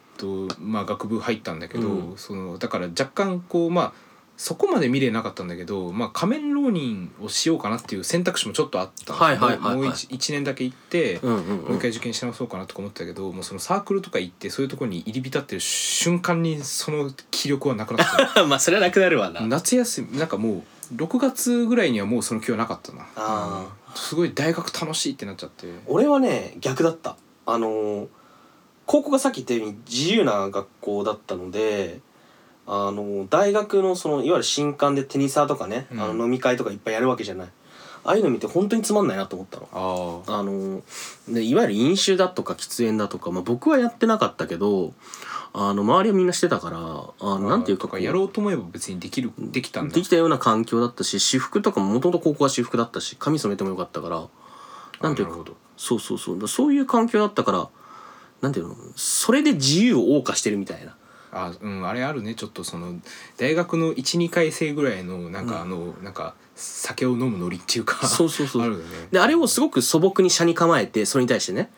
[0.49, 2.16] とまあ学部入ったんだけど、うん。
[2.16, 3.92] そのだから若干こうまあ
[4.37, 11.64] そこまで見れなかったんだけど、まあ、仮面浪人をしようかなっていう選択肢もちょっとあったんですよはいはいもう 1, 年だけ行って、うんうんうん。
[11.64, 18.45] もう一回受験し直そうかなとか思ったけどもうそのサークルとか行ってそういうところに入り浸ってる瞬間にその気力はなくなった。
[18.47, 19.42] まあそれはなくなるわな。
[19.42, 23.07] 夏休みなんかもう6月ぐらいにはもうその気はなかったな。
[23.16, 25.66] あうんすごい大学楽しいってなっちゃって。
[25.87, 27.16] 俺はね逆だった。
[27.47, 28.07] あのー
[28.87, 32.01] 高校がさっき言ったように自由な学校だったので
[32.66, 36.01] あのー大学のそのいわゆる新刊でテニサーとかね、うん。
[36.01, 37.48] あの飲み会とかいっぱいやるわけじゃない。
[38.04, 40.23] ああいうの見て本当につまんないなと思ったの。
[40.27, 40.38] ああ。
[40.38, 40.83] あの
[41.29, 44.92] でいわゆる飲酒だとか喫煙だとか、まあ、僕はやってなかったけど
[45.52, 49.94] あの周りはみんなしてたからあのなんていうかやろうと思えば別にできるできたんだ。
[49.94, 54.29] できたような環境だったし私服とかももともと高校は私服だったし髪染めてもよかったから。
[55.00, 55.56] なんていうかあなるほど。
[55.77, 56.38] そうそうそう。
[56.38, 57.69] だそういう環境だったから
[58.40, 60.96] なんていうのそれで自由を謳歌してるみたいな
[61.33, 62.35] あうんあれあるね。
[62.35, 62.95] ちょっとその
[63.39, 68.63] 大学の12回生ぐらいのなんか、あのなんか酒を飲むノリっていうかそうそうそう。
[68.65, 68.85] あるよね。
[69.11, 71.71] であれをすごく素朴に車に構えてそれに対してね、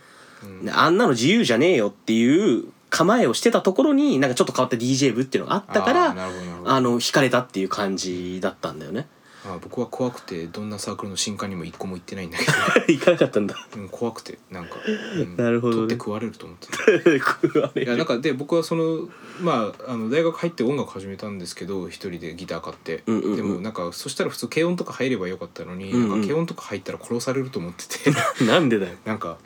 [0.43, 0.65] うん。
[0.65, 6.71] であんなの自由じゃねえよっていう構えをしてたところになんかちょっと変わった DJ 部っていうのがあったかあーらなるほどなるほど。
[6.71, 9.07] あの惹かれたっていう感じだったんだよね
[9.47, 12.53] あ僕は怖くてどんなサークルの新刊にも一個も行ってないんだけど、
[12.89, 13.55] 行かなかったんだ。
[13.77, 15.89] うん、怖くてなんか、うんなるほどね。
[15.89, 17.81] 取って食われると思ってた。
[17.81, 19.09] いやなんかで僕はその
[19.41, 23.37] まああの大学入って音楽始めたんですけど一人でギター買って、うんうんうん。
[23.37, 26.11] でもなんかそしたら普通軽音とか入ればよかったのに、うんうん。
[26.11, 28.13] なんか軽音とか入ったら殺されると思ってて。
[28.45, 28.95] なんでだよ。
[29.05, 29.37] なんか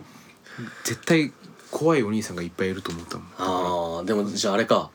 [0.85, 1.33] 絶対
[1.71, 3.27] 怖いお兄さんがいっぱいいると思ったもん。
[3.39, 4.91] あーでもじゃああれか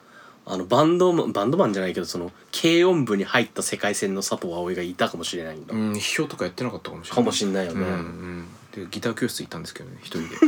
[0.45, 7.15] あのバンドマンバンドマンじゃないけどその軽音部に入った世界線の佐藤葵がいたかもしれないんだ、うん批評とかやってなかったかもしれない。
[7.15, 7.81] かもしんないよね。
[7.81, 8.45] うんうん。
[8.73, 10.27] でギター教室行ったんですけどね一人で。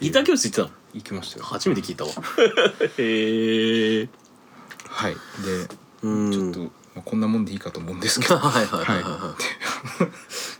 [0.00, 0.70] ギター教室行ってたの？
[0.92, 1.44] 行きましたよ。
[1.46, 2.10] 初めて聞いたわ。
[2.98, 4.08] へえ
[4.88, 5.14] はい。
[5.14, 5.18] で
[6.02, 6.32] うん。
[6.32, 8.36] ちょっと、まあ、こんなもんでいいかと思うんですけど。
[8.42, 9.38] はいはいはいはい、はい。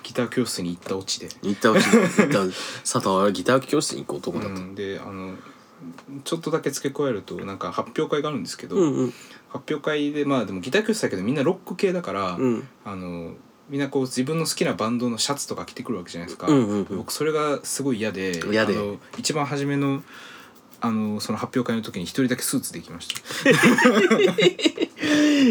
[0.05, 2.39] ギター教室に行ったオチで、行ったうち行った。
[2.83, 5.35] 佐藤はギター教室に行く男だと、うん、であの
[6.25, 9.15] ちょっとだけ付け加えるとなんか発表会があるんですけど、うんうん。
[9.49, 12.69] 発表会でまあでもギター教室だけどみんなロック系だから、うん。
[12.85, 13.35] あの
[13.69, 16.97] みんなこう自分の好きなバンドのシャツとか着てくるわけじゃないですか、うんうんうん。
[16.99, 18.75] 僕それがすごい嫌で嫌で。
[18.75, 20.03] あの一番初めの
[20.83, 23.21] あのその発表会の時に一人だけスーツで行きました。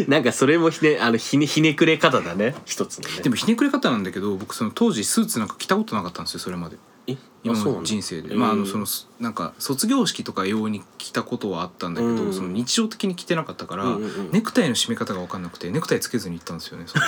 [0.10, 2.54] なんかそれもひねあのひねひねくれ方だね。
[2.64, 3.22] 一つのね。
[3.22, 6.76] でもひねくれ方なんだけど僕その当時スーツなんか着たことなかったんですよそれまで
[7.06, 12.34] え今うの人生で、うんまああのそのすなんか卒業式とか用に着たことはあったんだけど、うん。
[12.34, 14.32] その日常的に着てなかったから、うんうんうん。
[14.32, 17.04] ネクタイの締め方が分かんなくてネクタイつけずに行ったんですよねその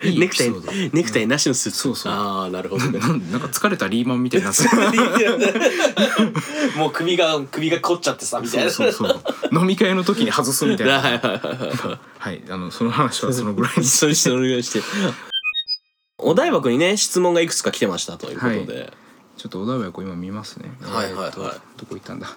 [0.00, 0.08] 時。
[0.10, 0.50] いいエネクタイ
[0.92, 2.12] ネクタイなしのスーツ、そうそう。
[2.12, 2.98] ああなるほどね。
[3.00, 4.64] なんなんか疲れたリーマンみたいになって。
[6.76, 9.20] もう首が首が凝っちゃってさみたいそうなそうそう。
[9.52, 11.00] 飲み会の時に外すみたいな。
[11.00, 11.48] はいはいはいは
[11.94, 11.98] い。
[12.18, 12.42] はい。
[12.50, 13.84] あのその話はそのぐらいに。
[13.84, 14.82] それしてお願いして。
[16.18, 18.92] お台箱にね質問がいくつか来てましたということで、
[19.36, 20.70] ちょっとお台箱今見ますね。
[20.80, 21.28] はいはいはい。
[21.28, 21.42] えーと
[21.76, 22.28] どこ行ったんだ？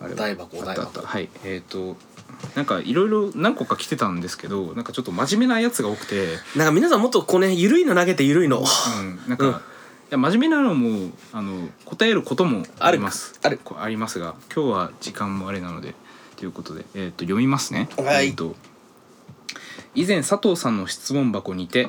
[0.00, 1.00] あれお台箱あった箱あった。
[1.02, 1.28] はい。
[1.44, 1.96] えっ、と
[2.56, 6.36] なんかいろいろ何個か来てたんですけどなんかちょっと真面目なやつが多くて。
[6.56, 8.58] なんか皆さんもっとこうね緩いの投げて緩いの。
[8.58, 9.52] うん、なんか、うん。
[9.52, 9.56] い
[10.10, 13.38] や真面目なのもあの答えることもあります。
[13.42, 13.60] ある。
[13.62, 15.94] こありますが今日は時間もあれなので
[16.36, 17.88] ということで、えー、と読みますね。
[17.96, 18.28] はい。
[18.28, 18.54] えーと
[19.96, 21.88] 以前佐藤さんの質問箱にて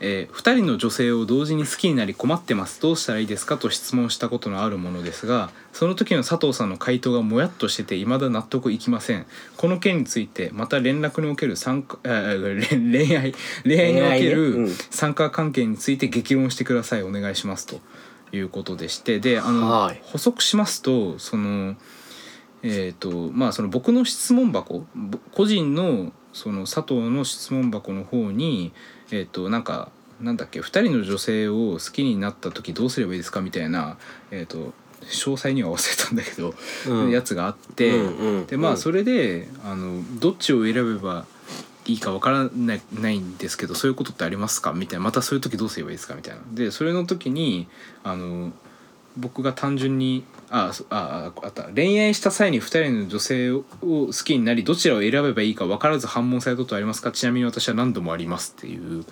[0.00, 2.80] えー、2人の女性を同時に好きになり困ってます。
[2.80, 9.26] どうしたらいいですかと質問したことのあるものですがその時の佐藤さんの回答がもやっとしてて未だ納得いきません。
[9.56, 12.66] この件についてまた連絡における参加あ恋
[13.08, 13.34] 恋愛
[13.64, 14.68] 恋愛におけるん。
[14.90, 17.02] 参加関係について激論してください。
[17.02, 17.66] お願いします。
[17.66, 17.80] と
[18.32, 19.20] いうことでして。
[19.20, 20.00] であの、はい。
[20.02, 21.76] 補足しますとその
[22.62, 28.72] えっ、とまあその僕の質問箱ぼ個人のその佐藤の質問箱の方に
[29.10, 33.96] えっ、となんかなんだっけ2人の女性を好きになった時どうすればいいですかみたいな
[34.30, 34.74] えっ、と
[35.04, 36.54] 詳細には忘れたんだけど、
[36.88, 37.10] うん。
[37.10, 38.46] やつがあって、うんうんうん。
[38.46, 41.26] でまあそれであのどっちを選べば
[41.86, 46.40] いいかわからないないんですけどそういうことってありますかみたいなまたそういう時どうすればいいですかみたいな。
[46.52, 47.68] でそれの時に
[48.02, 48.52] あの
[49.16, 51.64] 僕が単純にあそあああった。
[51.74, 57.12] 恋愛した際に2人の女性を好きになりどちらを選べばいいか分からず反問されたことありますか？
[57.12, 59.04] ちなみに私は何度もありますっていう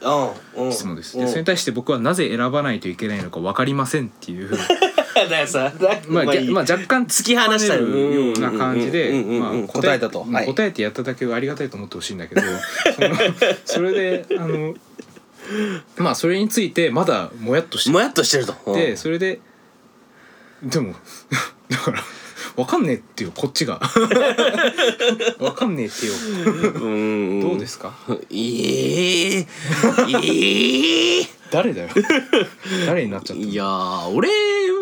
[0.71, 1.19] 質問です。
[1.19, 4.51] うんでそれに対して僕はなぜ選ばないといけないのか分かりませんっていう。
[6.09, 9.23] まあ、まあ若干突き放したよような感じで
[9.69, 10.23] 答えたと。
[10.27, 10.47] うんはい。
[10.47, 12.41] 答えてやっただけありがたいと思ってほしいんだけど
[13.65, 14.75] それであの
[15.99, 18.55] まあそれについてまだもやっとしてもやっとしてると。
[18.75, 19.41] でそれで
[20.63, 20.95] でも
[21.69, 22.03] だから
[22.57, 23.81] わかんねえっていうこっちが。
[25.41, 27.41] わかんねえっていううん。
[27.41, 27.95] どうですか？
[28.09, 29.47] え え
[30.23, 31.89] ええ誰だよ。
[32.87, 33.49] 誰になっちゃったの？
[33.49, 34.29] いやー俺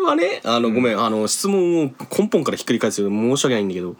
[0.05, 3.95] はねあのごめん、あの質問を根本からひっくり返すよ申し訳ないんだけど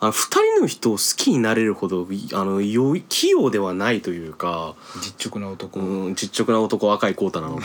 [0.00, 7.62] あの2人の人を好きになれるほどいあのよい器用ではないというか、実直な男、うん、実直な男赤いコータなので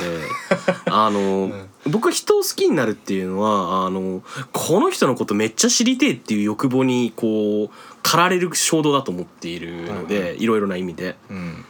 [0.85, 1.51] あの、
[1.89, 4.21] 僕は人を好きになるっていうのはあの
[4.51, 7.69] この人のことめっちゃ知りてえっていう欲望にこう
[8.03, 11.17] 駆られる衝動だと思っているので、はいいろいろな意味で。
[11.29, 11.65] うん。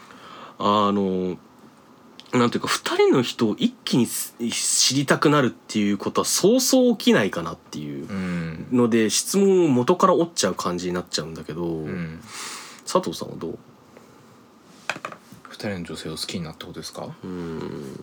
[0.60, 1.38] あの
[2.34, 8.68] なんていうか2人の人を一気にす知りたくなるっていうことはそうそう起きないかなっていううん。
[8.72, 12.22] ので質問を元から折っちゃう感じになっちゃうんだけど、うん。
[12.86, 13.58] 佐藤さんはどう？
[15.50, 17.08] 二人の女性を好きになったことですか？
[17.24, 17.98] うん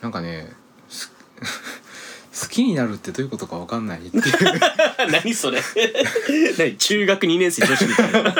[0.00, 0.52] なんかね
[0.88, 1.12] す
[2.40, 4.24] 好ききになるってどういうことかわかんないっていう。
[5.10, 5.60] 何それ。
[6.58, 6.76] 何？
[6.76, 8.34] 中学2年生女子みたいな。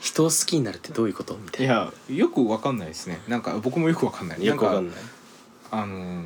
[0.00, 1.72] 人を好きになるってどういうことみたいな。
[1.72, 3.20] いやよくわかんないですね。
[3.28, 4.40] なんか僕もよくわかんない。
[4.40, 4.96] んよくわかんない。
[5.70, 6.24] あの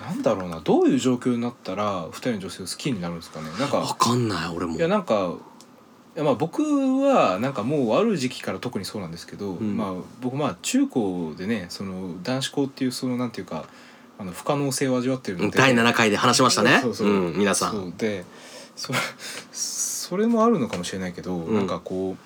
[0.00, 0.60] なんだろうな。
[0.60, 3.50] どういう状況になったら二人の女性を好きになるんですかね。
[3.58, 4.76] なんわかかんない俺も。
[4.76, 5.57] いやなんかい
[6.18, 9.76] やまあ僕はなんかもうある時期から特にそうなんですけど、ん。
[9.76, 13.66] まあ僕まあ中高でねその男子校っていうそのなんていうか
[14.18, 15.56] あの不可能性を味わってるので。
[15.56, 16.80] 第7回で話しましたね。
[16.82, 17.72] そうそう、ん、皆さん。
[17.72, 18.24] そうで
[18.74, 18.92] そ
[19.52, 21.54] それもあるのかもしれないけど、ん。
[21.54, 22.16] なんかこ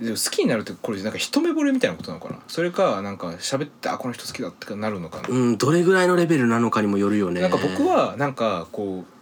[0.00, 2.40] うでも好きになるってこれなんか一目惚れみたいなことなのかな？
[2.48, 7.40] それかなんか喋ってあこの人好きだってなるのかな、うんどれぐらいのレベルなのかにもよるよね。
[7.40, 9.15] なんか僕はなんかこう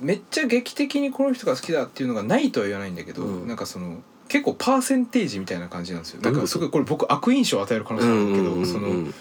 [0.00, 3.48] めっちゃ劇的にこの人が好きだっていうのがないとは言わないんだけど、うん。
[3.48, 6.20] なんかその結構パーセンテージみたいな感じなんですよ。
[6.22, 6.40] どういうこと？
[6.40, 9.14] なんかすごいこれ僕悪印象を与える可能性うんあるんだけど、そのうん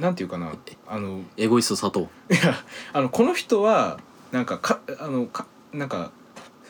[0.00, 0.52] なんていうかな
[0.88, 2.54] あのエゴイスト佐藤いや
[2.92, 4.00] あのこの人は
[4.30, 6.10] なんかかあのかなんか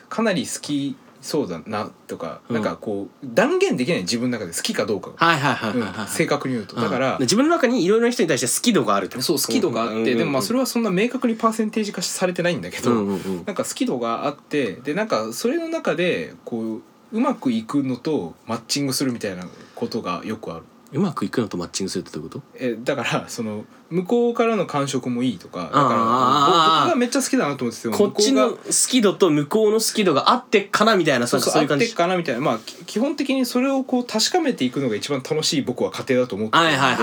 [0.09, 2.55] かなり好きそうだなとか、うん。
[2.55, 5.09] なんかこう断言できない自分の中で好きかどうか。
[5.09, 5.79] が、はいはいはいはい。
[5.79, 5.87] うん。
[5.87, 6.75] はい、正確に言うと。
[6.75, 9.25] だから、うん自分の中にいろいろな人に対して好き度があるってこと？
[9.25, 13.45] そう好き度があって、でもまあそれはそんな明確にパーセンテージ化されてないんだけど、うんうんうん。
[13.45, 16.81] なんか好き度があってでなんかそれの中でこう
[17.13, 20.65] うまくいくのとマッチングするみたいなことがよくある。
[20.91, 22.43] うまくいくのとマッチングするってどういうこと？
[22.55, 28.57] えだからその向こうからの感触もいいとかだから僕がめっちゃ好きだなと思っててこっちの好
[28.89, 36.93] き度と向こうの好き度があってかなみたいなそうそうそういう感じあってかなみたいなまあ基本的にそれをこう確かめていくのが一番楽しい僕は家庭だと思ってはいは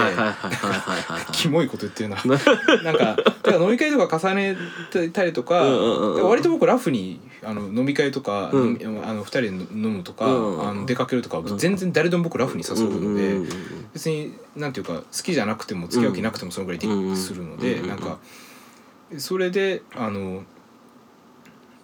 [1.30, 2.16] いキモいこと言ってるな
[2.82, 4.56] なんかか飲み会とか重ね
[5.12, 13.48] たりとか割と僕ラフにあの飲み会とか、うん、あの2人で飲むとか、うん、あの出かけるとか全然誰でも僕ラフに誘うので
[13.94, 14.34] 別に。
[14.56, 18.18] なんていうか好きじゃなくても付き合う気なくてもそのぐらいでするので、なんか
[19.18, 20.44] それであの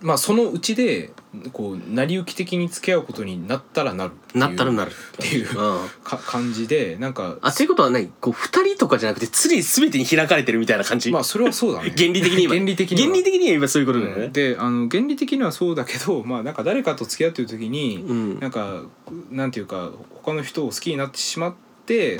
[0.00, 1.10] まあそのうちで
[1.52, 4.90] こう成り行き的に付き合うことになったらなるっていうなったらなる。
[4.90, 11.92] っていううんか感じでなんかあということは何こう二人とかじゃなくて常に全てに開かれてるみたいな感じ、まあそれはそうだね。
[11.96, 13.06] 原理的に原理的には。
[13.06, 14.24] 原理的には今そういうことだよね。
[14.26, 18.40] うん、であの原理的にはそうだけどまあなんか誰かと付き合ってる時に、うん。
[18.40, 18.82] なんか
[19.30, 21.65] なんていうか他の人を好きになってしまって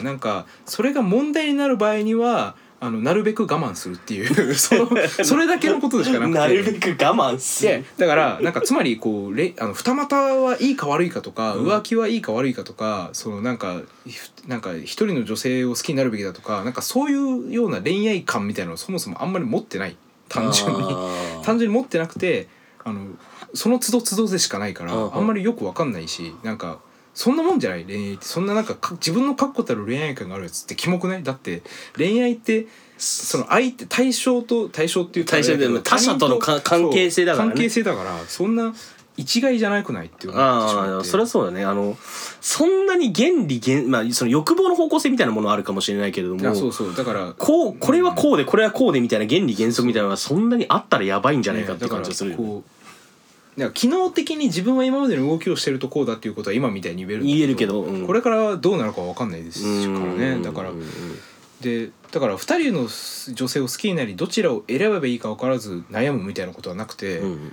[0.03, 4.89] なんかそれが問題になる場合にはあのなるべく我慢するっていう その
[5.25, 6.39] それだけのことでしかなくて。
[6.39, 11.67] なるべく我慢すでるだからなんかつまりこうれあの二股はいいか悪いかとか、うん。
[11.67, 19.97] 浮気はいいか悪いかとかそのなんかひなんか一人の女性を好きになるべきだとかなんかそういうような恋愛観みたいなのをそもそもあんまり持ってない。
[20.29, 20.79] 単純に。
[21.45, 22.49] 単純に持ってなくて
[22.85, 23.07] あの
[23.55, 26.79] その都度都度でしかないからあんまりよくわかんないしなんか
[27.17, 28.27] そんなもんじゃない恋愛って。
[28.27, 31.23] そんななんかか自分の確固たる恋愛観があるやつってキモくない？
[31.23, 31.63] だって
[31.97, 32.67] 恋愛って
[32.99, 37.53] その相手対象と対象っていう対象でも他者とのか関係性だからね。
[37.53, 38.75] 関係性だからそんな
[39.17, 41.65] 一概じゃなくないって思ってしああそれはそうだね。
[41.65, 41.97] あの
[42.43, 46.95] そんなに原理原まあその欲望の方向性みたいなものはあるかもしれないけれどもそうそう。
[46.95, 52.45] だからこうこれはこうでこれはこうでみたいな原理原則みたいなのがそんなにあったらやばいんじゃないかっていう感じがするよね。
[52.45, 52.63] こ
[53.57, 58.07] うだから機能的に自分は今までの動きをしてるとこうだっていうことは今みたいに言えるるけどうん。
[58.07, 60.43] これからどうなるかわかんないですからね。
[60.43, 60.83] だからうん
[61.61, 67.53] でだから2人の女性を好きになりどちらを選べばいいか分からず悩むみたいなことはなくて、うんうん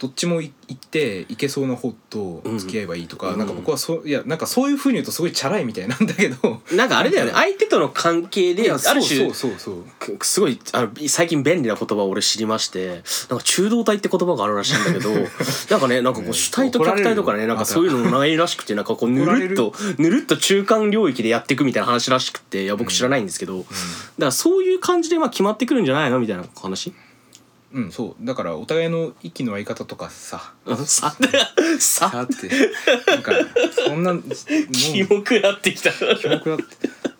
[0.00, 6.62] どっちもい行っていけそうな方と付き合えばいいとか、うんなんか僕はそういやなんかそういうふうに言うとすごいチャラいみたいなんだけど。
[6.72, 7.32] なんかあれだよね。
[7.32, 9.84] 相手との関係である種そうそうそう。
[10.22, 15.10] すごいあの最近便利な言葉を俺知りましてなんか中道体って言葉があるらしいんだけど
[15.70, 19.48] なんかねなんかこねう主体と客体とかねなんかそういうのないらしくてなんかこうぬる。
[19.48, 23.68] るっとぬるっと中間領域でやっていくみたいな話らしくていや僕知らないんですけど、だか
[24.18, 26.92] らそういう感じでまあ決まってくるんじゃないのみたいな話？
[27.72, 28.26] うん、うん、そう。
[28.26, 30.52] だからお互いの息の合い方とかさ。
[30.64, 31.16] うんさ。
[31.78, 32.10] さ。
[32.10, 32.50] さって。
[33.06, 33.32] なんか
[33.86, 34.22] そんな もう。
[34.72, 35.92] キモくなってきた。
[35.92, 36.64] キモくなって。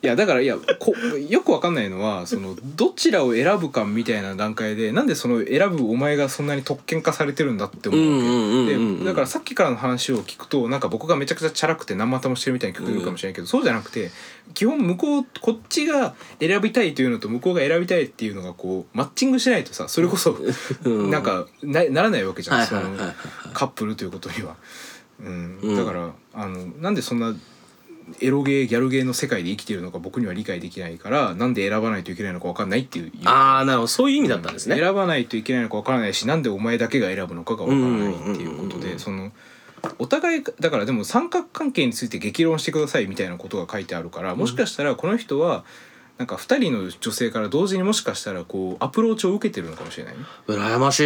[0.03, 0.95] いやだからいやこ
[1.29, 14.11] よくわかんないのはそのどちらを選ぶかみたいな段階でなんでその選ぶお前がそんなに特権化されてるんだって思うわけ、でだからさっきからの話を聞くとなんか僕がめちゃくちゃチャラくて何股もしてるみたいに聞こえるかもしれないけど、そうじゃなくて
[14.55, 20.37] 基本向こうこっちが選びたいというのと向こうが選びたいっていうのがこうマッチングしないとさそれこそ
[20.85, 21.11] うん。
[21.11, 22.83] なんかなならないわけじゃん、その
[23.53, 24.57] カップルということには。
[25.21, 25.59] うん。
[25.63, 25.77] うん。
[25.77, 27.35] だからあのなんでそんな
[28.21, 33.13] エロゲーギャルゲーの世界で生きているのか僕には理解できないからなんで選ばないといけないのか分かんないっていう。
[33.25, 33.87] ああなるほど。
[33.87, 39.33] そういう意味だったんですね、選ばないといけないのか分からないしなんでお前だけが選ぶのかが分からないっていうことうんうんうんうんでその
[39.99, 45.65] お互いだからでも三角関係について激論してくださいみたいなことが書いてあるからもしかしたらこの人は
[46.19, 50.15] なんか2人の女性から同時にもしかしたらこうアプローチを受けてるのかもしれない？
[50.17, 51.01] ね、羨まし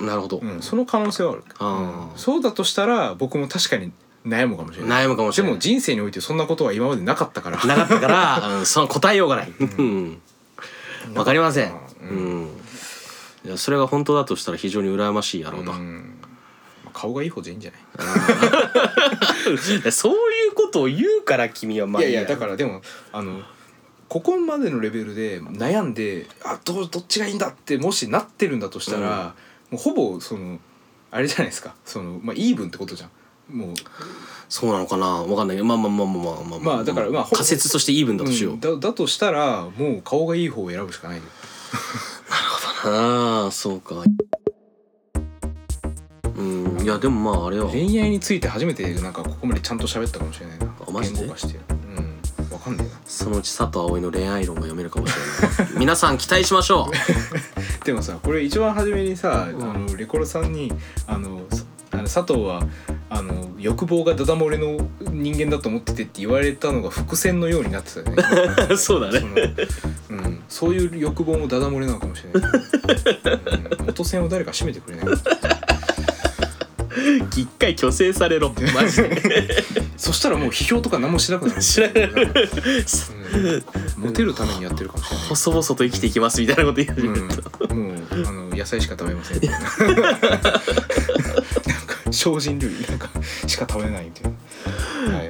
[0.00, 0.04] い。
[0.04, 3.92] なるほど、うん、その可能性はある、あーうんそうだとしたら僕も確かに
[4.26, 5.04] 悩むかもしれない。
[5.04, 5.52] 悩むかもしれない。
[5.52, 7.56] でも人生においてそんなことは今までなかったから。
[7.64, 9.52] なかったから、 うん、その答えようがない。
[9.60, 10.20] うん。
[11.14, 11.70] わかりません。
[11.70, 12.48] ううん。
[13.44, 15.72] いやそれが本当だとしたら非常に羨ましい野郎だ。
[15.72, 16.14] うん。
[16.22, 16.23] まあ
[16.94, 17.80] 顔がいい方じゃいいんじゃない？
[19.92, 20.16] そうい
[20.48, 22.08] うことを言うから君はまいや。
[22.10, 22.80] いやだからでも
[23.12, 23.42] あの
[24.08, 29.34] ここまでのレベルで悩んであどうどっちがいいんだってもしなってるんだとしたら、
[29.70, 30.58] もうほぼその
[31.10, 31.74] あれじゃないですか。
[31.84, 33.10] そのまあイーブンってことじゃん。
[33.50, 33.74] もう
[34.48, 35.06] そうなのかな？
[35.06, 35.56] わかんない。
[35.56, 36.60] けどまあまあまあまあまあまあ。
[36.60, 38.52] まあだからまあほ仮説としてイーブンだとしよう。
[38.54, 38.60] うん。
[38.60, 41.24] だだとしたらもう顔がいい方を選ぶしかないよ。
[42.84, 43.96] ああそうか。
[46.36, 50.66] うんいやでもまああれは恋愛について初めてなんかここまでちゃんと喋ったかもしれないな。
[50.86, 51.20] あマジで？
[51.20, 51.58] 言語化して。
[51.58, 52.14] うん
[52.52, 52.92] わかんないな。
[53.06, 55.14] そのうち佐藤葵の恋愛論が読めるかもし
[55.58, 55.74] れない。
[55.80, 56.94] 皆さん期待しましょう。
[57.86, 60.74] でもさこれ一番初めにさ、あのレコロさんに
[61.06, 62.66] あのそあの佐藤は
[63.08, 68.14] あの欲望がダダ漏れの人間だと思っててって言われたのが伏線のようになってたよ
[68.68, 68.76] ね。
[68.76, 69.20] そうだね。
[69.20, 69.26] そ
[70.12, 72.50] のうん、そういう欲望もダダ漏れなのかもしれない、
[73.78, 75.06] うん、元線を誰か締めてくれない
[77.36, 78.54] 一回虚勢されろ。
[78.74, 79.64] マジで。
[79.96, 82.04] そしたらもう批評とか何もしなくなる知らない。
[82.04, 83.64] うん、
[83.96, 87.74] モテるためにやってるかもしれない細々と生きていきますみたいなこと言い始めた。
[87.74, 90.60] うん、もうあの野菜しか食べませんみたいななんか
[92.14, 93.08] 精進料理なんか
[93.46, 94.32] しか食べないみたい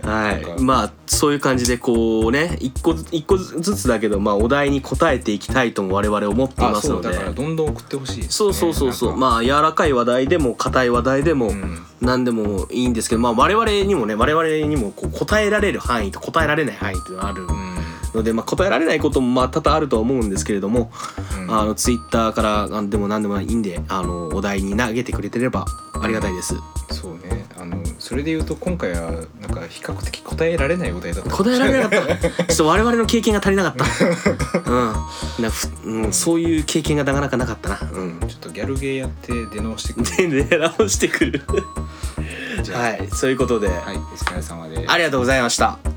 [0.02, 0.12] な。
[0.12, 0.42] はい。
[0.42, 7.08] なんかまあそういう感じでこうね一個ず一個ずつだけどまあお題に答えていきたいとも我々思っていあますので。
[7.08, 9.16] そうだからどんどん送ってほしいね、そうそうそうそう。
[9.16, 11.84] まあ柔らかい話題でも硬い話題でもうん。
[12.00, 17.73] 何でもいいんですけどまあ我々にもね我々にもこう答えられる範囲と答えられない範囲っていうのがあるうん
[18.14, 20.90] のでまあ答えられないこともまあ多々あるとは思うんですけれども
[21.38, 21.54] うん。
[21.54, 25.66] あのツイッターからあでも何でもいいんであのお題に投げてくれてれば
[26.00, 26.54] ありがたいです。
[26.90, 27.46] そうね。
[27.56, 29.10] あのそれで言うと今回は
[29.40, 31.30] なんか比較的答えられないお題だった。
[31.30, 32.30] 答えられなかった。
[32.44, 34.70] ちょっと我々の経験が足りなかった。
[34.70, 34.94] うん。
[35.42, 37.78] なふ、うん、そういう経験がなかなかなかったな。
[37.92, 38.20] うん。
[38.28, 40.04] ちょっとギャルゲーやって出直してくる。
[40.48, 41.42] で狙直してくる。
[42.72, 43.08] はい。
[43.12, 43.96] そういうことで、はい。
[43.96, 44.82] お疲れ様です。
[44.86, 45.93] ありがとうございました